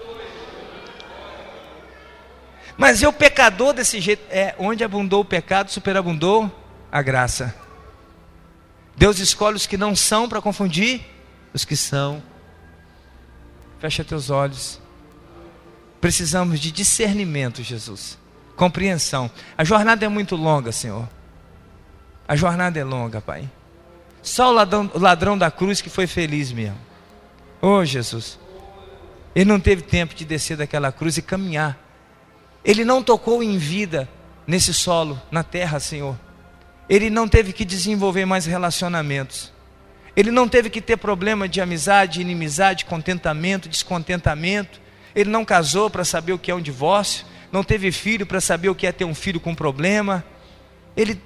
Mas 2.77 3.03
eu, 3.03 3.13
pecador 3.13 3.73
desse 3.73 4.01
jeito, 4.01 4.23
é 4.31 4.55
onde 4.59 4.85
abundou 4.85 5.21
o 5.21 5.25
pecado, 5.25 5.71
superabundou 5.71 6.51
a 6.93 7.03
graça. 7.03 7.55
Deus 8.97 9.19
escolhe 9.19 9.57
os 9.57 9.67
que 9.67 9.77
não 9.77 9.95
são 9.95 10.29
para 10.29 10.41
confundir 10.41 11.03
os 11.53 11.65
que 11.65 11.77
são. 11.77 12.23
Fecha 13.81 14.05
teus 14.05 14.31
olhos. 14.31 14.81
Precisamos 16.01 16.61
de 16.61 16.71
discernimento, 16.71 17.63
Jesus. 17.63 18.19
Compreensão. 18.57 19.31
A 19.57 19.65
jornada 19.65 20.05
é 20.05 20.09
muito 20.09 20.37
longa, 20.37 20.73
Senhor. 20.73 21.09
A 22.27 22.37
jornada 22.37 22.79
é 22.79 22.85
longa, 22.85 23.21
Pai. 23.21 23.49
Só 24.23 24.51
o 24.51 24.53
ladrão, 24.53 24.91
o 24.95 24.99
ladrão 24.99 25.39
da 25.39 25.51
cruz 25.51 25.81
que 25.81 25.89
foi 25.89 26.07
feliz 26.07 26.53
mesmo. 26.53 26.79
Oh, 27.61 27.85
Jesus. 27.85 28.39
Ele 29.35 29.45
não 29.45 29.61
teve 29.61 29.83
tempo 29.83 30.15
de 30.15 30.25
descer 30.25 30.57
daquela 30.57 30.93
cruz 30.93 31.17
e 31.17 31.23
caminhar. 31.23 31.79
Ele 32.65 32.85
não 32.85 33.03
tocou 33.03 33.43
em 33.43 33.57
vida 33.57 34.09
nesse 34.47 34.75
solo, 34.75 35.21
na 35.31 35.43
terra, 35.43 35.79
Senhor 35.79 36.17
ele 36.89 37.11
não 37.11 37.29
teve 37.29 37.53
que 37.53 37.65
desenvolver 37.65 38.25
mais 38.25 38.47
relacionamentos. 38.47 39.53
Ele 40.17 40.31
não 40.31 40.49
teve 40.49 40.71
que 40.71 40.81
ter 40.81 40.97
problema 40.97 41.49
de 41.49 41.61
amizade, 41.61 42.21
inimizade, 42.21 42.87
contentamento, 42.87 43.69
descontentamento. 43.69 44.81
Ele 45.15 45.31
não 45.31 45.45
casou 45.45 45.89
para 45.89 46.05
saber 46.05 46.33
o 46.33 46.39
que 46.39 46.51
é 46.51 46.55
um 46.55 46.61
divórcio, 46.61 47.25
não 47.51 47.65
teve 47.65 47.91
filho 47.91 48.27
para 48.27 48.41
saber 48.41 48.69
o 48.69 48.75
que 48.75 48.87
é 48.87 48.93
ter 48.93 49.05
um 49.05 49.15
filho 49.15 49.41
com 49.41 49.55
problema. 49.55 50.25
Ele 50.97 51.21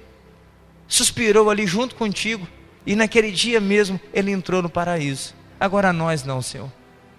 suspirou 0.87 1.49
ali 1.49 1.65
junto 1.67 1.95
contigo 1.95 2.47
e 2.85 2.95
naquele 2.95 3.31
dia 3.31 3.59
mesmo 3.59 3.99
ele 4.13 4.31
entrou 4.31 4.61
no 4.61 4.69
paraíso. 4.69 5.33
Agora 5.59 5.93
nós 5.93 6.23
não, 6.23 6.41
Senhor. 6.41 6.71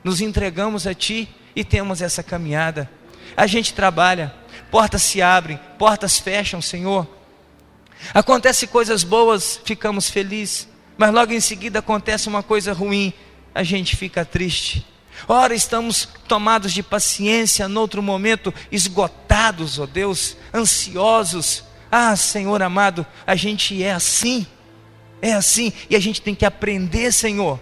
Nos 0.03 0.21
entregamos 0.21 0.87
a 0.87 0.95
Ti 0.95 1.29
e 1.57 1.65
temos 1.65 2.03
essa 2.03 2.23
caminhada. 2.23 2.91
A 3.37 3.47
gente 3.47 3.75
trabalha, 3.75 4.35
portas 4.71 5.03
se 5.03 5.23
abrem, 5.23 5.59
portas 5.79 6.19
fecham, 6.19 6.61
Senhor. 6.61 7.09
Acontece 8.13 8.67
coisas 8.67 9.03
boas, 9.03 9.61
ficamos 9.65 10.11
felizes, 10.11 10.69
mas 10.97 11.13
logo 11.13 11.33
em 11.33 11.41
seguida 11.41 11.79
acontece 11.79 12.29
uma 12.29 12.43
coisa 12.43 12.73
ruim, 12.73 13.13
a 13.55 13.63
gente 13.63 13.97
fica 13.97 14.25
triste. 14.25 14.87
Ora, 15.27 15.55
estamos 15.55 16.09
tomados 16.29 16.73
de 16.73 16.83
paciência, 16.83 17.69
noutro 17.69 18.03
momento, 18.03 18.53
esgotados, 18.71 19.79
ó 19.79 19.85
oh 19.85 19.87
Deus, 19.87 20.37
ansiosos. 20.53 21.65
Ah, 21.91 22.17
Senhor 22.17 22.63
amado, 22.63 23.07
a 23.27 23.35
gente 23.35 23.83
é 23.83 23.93
assim, 23.93 24.47
é 25.23 25.33
assim, 25.33 25.73
e 25.89 25.97
a 25.97 26.01
gente 26.01 26.21
tem 26.21 26.35
que 26.35 26.45
aprender, 26.45 27.13
Senhor, 27.13 27.61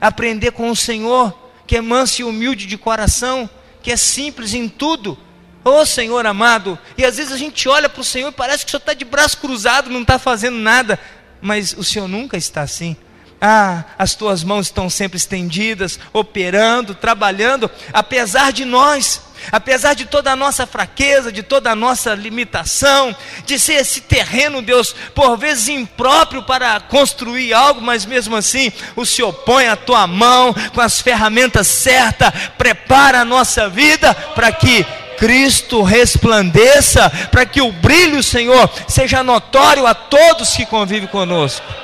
aprender 0.00 0.52
com 0.52 0.70
o 0.70 0.76
Senhor, 0.76 1.36
que 1.66 1.76
é 1.76 1.80
manso 1.80 2.22
e 2.22 2.24
humilde 2.24 2.66
de 2.66 2.78
coração, 2.78 3.48
que 3.82 3.90
é 3.90 3.96
simples 3.96 4.54
em 4.54 4.68
tudo. 4.68 5.18
Oh 5.64 5.86
Senhor 5.86 6.26
amado, 6.26 6.78
e 6.96 7.04
às 7.04 7.16
vezes 7.16 7.32
a 7.32 7.36
gente 7.36 7.68
olha 7.68 7.88
para 7.88 8.00
o 8.00 8.04
Senhor 8.04 8.28
e 8.28 8.32
parece 8.32 8.64
que 8.64 8.68
o 8.68 8.72
Senhor 8.72 8.80
está 8.80 8.94
de 8.94 9.04
braço 9.04 9.38
cruzado, 9.38 9.90
não 9.90 10.02
está 10.02 10.18
fazendo 10.18 10.58
nada, 10.58 10.98
mas 11.40 11.72
o 11.72 11.84
Senhor 11.84 12.08
nunca 12.08 12.36
está 12.36 12.62
assim. 12.62 12.96
Ah, 13.44 13.82
as 13.98 14.14
tuas 14.14 14.44
mãos 14.44 14.66
estão 14.66 14.88
sempre 14.88 15.16
estendidas, 15.16 15.98
operando, 16.12 16.94
trabalhando, 16.94 17.68
apesar 17.92 18.52
de 18.52 18.64
nós, 18.64 19.20
apesar 19.50 19.94
de 19.94 20.04
toda 20.04 20.30
a 20.30 20.36
nossa 20.36 20.64
fraqueza, 20.64 21.32
de 21.32 21.42
toda 21.42 21.72
a 21.72 21.74
nossa 21.74 22.14
limitação, 22.14 23.12
de 23.44 23.58
ser 23.58 23.80
esse 23.80 24.02
terreno, 24.02 24.62
Deus, 24.62 24.94
por 25.12 25.36
vezes 25.36 25.66
impróprio 25.66 26.44
para 26.44 26.78
construir 26.82 27.52
algo, 27.52 27.80
mas 27.80 28.06
mesmo 28.06 28.36
assim, 28.36 28.70
o 28.94 29.04
Senhor 29.04 29.32
põe 29.32 29.66
a 29.66 29.74
tua 29.74 30.06
mão 30.06 30.54
com 30.72 30.80
as 30.80 31.00
ferramentas 31.00 31.66
certas, 31.66 32.32
prepara 32.56 33.22
a 33.22 33.24
nossa 33.24 33.68
vida 33.68 34.14
para 34.14 34.52
que 34.52 34.86
Cristo 35.18 35.82
resplandeça, 35.82 37.10
para 37.32 37.44
que 37.44 37.60
o 37.60 37.72
brilho, 37.72 38.22
Senhor, 38.22 38.70
seja 38.86 39.24
notório 39.24 39.84
a 39.84 39.94
todos 39.94 40.50
que 40.50 40.64
convivem 40.64 41.08
conosco. 41.08 41.82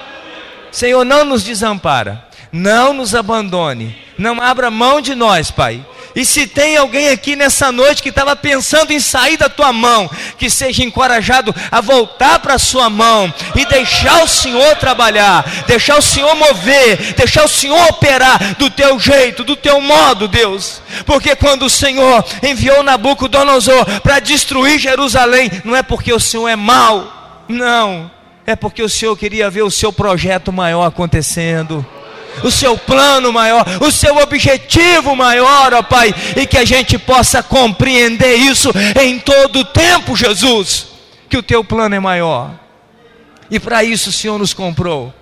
Senhor, 0.70 1.04
não 1.04 1.24
nos 1.24 1.42
desampara, 1.42 2.24
não 2.52 2.92
nos 2.92 3.14
abandone, 3.14 3.96
não 4.16 4.40
abra 4.40 4.70
mão 4.70 5.00
de 5.00 5.14
nós, 5.14 5.50
Pai. 5.50 5.84
E 6.18 6.24
se 6.24 6.48
tem 6.48 6.76
alguém 6.76 7.10
aqui 7.10 7.36
nessa 7.36 7.70
noite 7.70 8.02
que 8.02 8.08
estava 8.08 8.34
pensando 8.34 8.92
em 8.92 8.98
sair 8.98 9.36
da 9.36 9.48
tua 9.48 9.72
mão, 9.72 10.10
que 10.36 10.50
seja 10.50 10.82
encorajado 10.82 11.54
a 11.70 11.80
voltar 11.80 12.40
para 12.40 12.54
a 12.54 12.58
sua 12.58 12.90
mão 12.90 13.32
e 13.54 13.64
deixar 13.66 14.24
o 14.24 14.26
Senhor 14.26 14.74
trabalhar, 14.76 15.44
deixar 15.68 15.96
o 15.96 16.02
Senhor 16.02 16.34
mover, 16.34 17.14
deixar 17.14 17.44
o 17.44 17.48
Senhor 17.48 17.80
operar 17.88 18.56
do 18.56 18.68
teu 18.68 18.98
jeito, 18.98 19.44
do 19.44 19.54
teu 19.54 19.80
modo, 19.80 20.26
Deus. 20.26 20.82
Porque 21.06 21.36
quando 21.36 21.66
o 21.66 21.70
Senhor 21.70 22.24
enviou 22.42 22.82
Nabucodonosor 22.82 24.00
para 24.00 24.18
destruir 24.18 24.80
Jerusalém, 24.80 25.48
não 25.64 25.76
é 25.76 25.84
porque 25.84 26.12
o 26.12 26.18
Senhor 26.18 26.48
é 26.48 26.56
mau, 26.56 27.44
não 27.48 28.17
é 28.48 28.56
porque 28.56 28.82
o 28.82 28.88
Senhor 28.88 29.14
queria 29.14 29.50
ver 29.50 29.62
o 29.62 29.70
seu 29.70 29.92
projeto 29.92 30.50
maior 30.50 30.86
acontecendo, 30.86 31.84
o 32.42 32.50
seu 32.50 32.78
plano 32.78 33.30
maior, 33.30 33.62
o 33.82 33.92
seu 33.92 34.16
objetivo 34.16 35.14
maior, 35.14 35.74
ó 35.74 35.82
Pai, 35.82 36.14
e 36.34 36.46
que 36.46 36.56
a 36.56 36.64
gente 36.64 36.96
possa 36.96 37.42
compreender 37.42 38.36
isso 38.36 38.70
em 39.02 39.18
todo 39.18 39.58
o 39.58 39.64
tempo, 39.66 40.16
Jesus, 40.16 40.86
que 41.28 41.36
o 41.36 41.42
teu 41.42 41.62
plano 41.62 41.94
é 41.94 42.00
maior. 42.00 42.58
E 43.50 43.60
para 43.60 43.84
isso 43.84 44.08
o 44.08 44.14
Senhor 44.14 44.38
nos 44.38 44.54
comprou, 44.54 45.12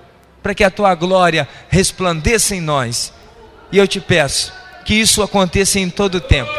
para 0.40 0.54
que 0.54 0.62
a 0.62 0.70
tua 0.70 0.94
glória 0.94 1.48
resplandeça 1.68 2.54
em 2.54 2.60
nós. 2.60 3.12
E 3.72 3.78
eu 3.78 3.88
te 3.88 3.98
peço 3.98 4.52
que 4.84 4.94
isso 4.94 5.20
aconteça 5.20 5.80
em 5.80 5.90
todo 5.90 6.18
o 6.18 6.20
tempo. 6.20 6.52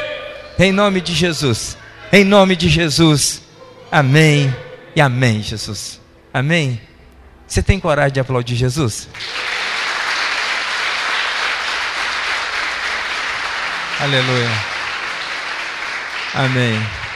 Em 0.60 0.74
nome 0.74 1.00
de 1.00 1.14
Jesus. 1.14 1.78
Em 2.12 2.26
nome 2.26 2.58
de 2.58 2.68
Jesus. 2.68 3.42
Amém. 3.90 4.54
E 4.94 5.00
amém, 5.00 5.42
Jesus. 5.42 6.06
Amém? 6.34 6.80
Você 7.48 7.64
tem 7.64 7.80
coragem 7.80 8.14
de 8.14 8.20
aplaudir 8.20 8.56
Jesus? 8.56 9.08
Aleluia. 14.00 14.50
Amém. 16.36 17.07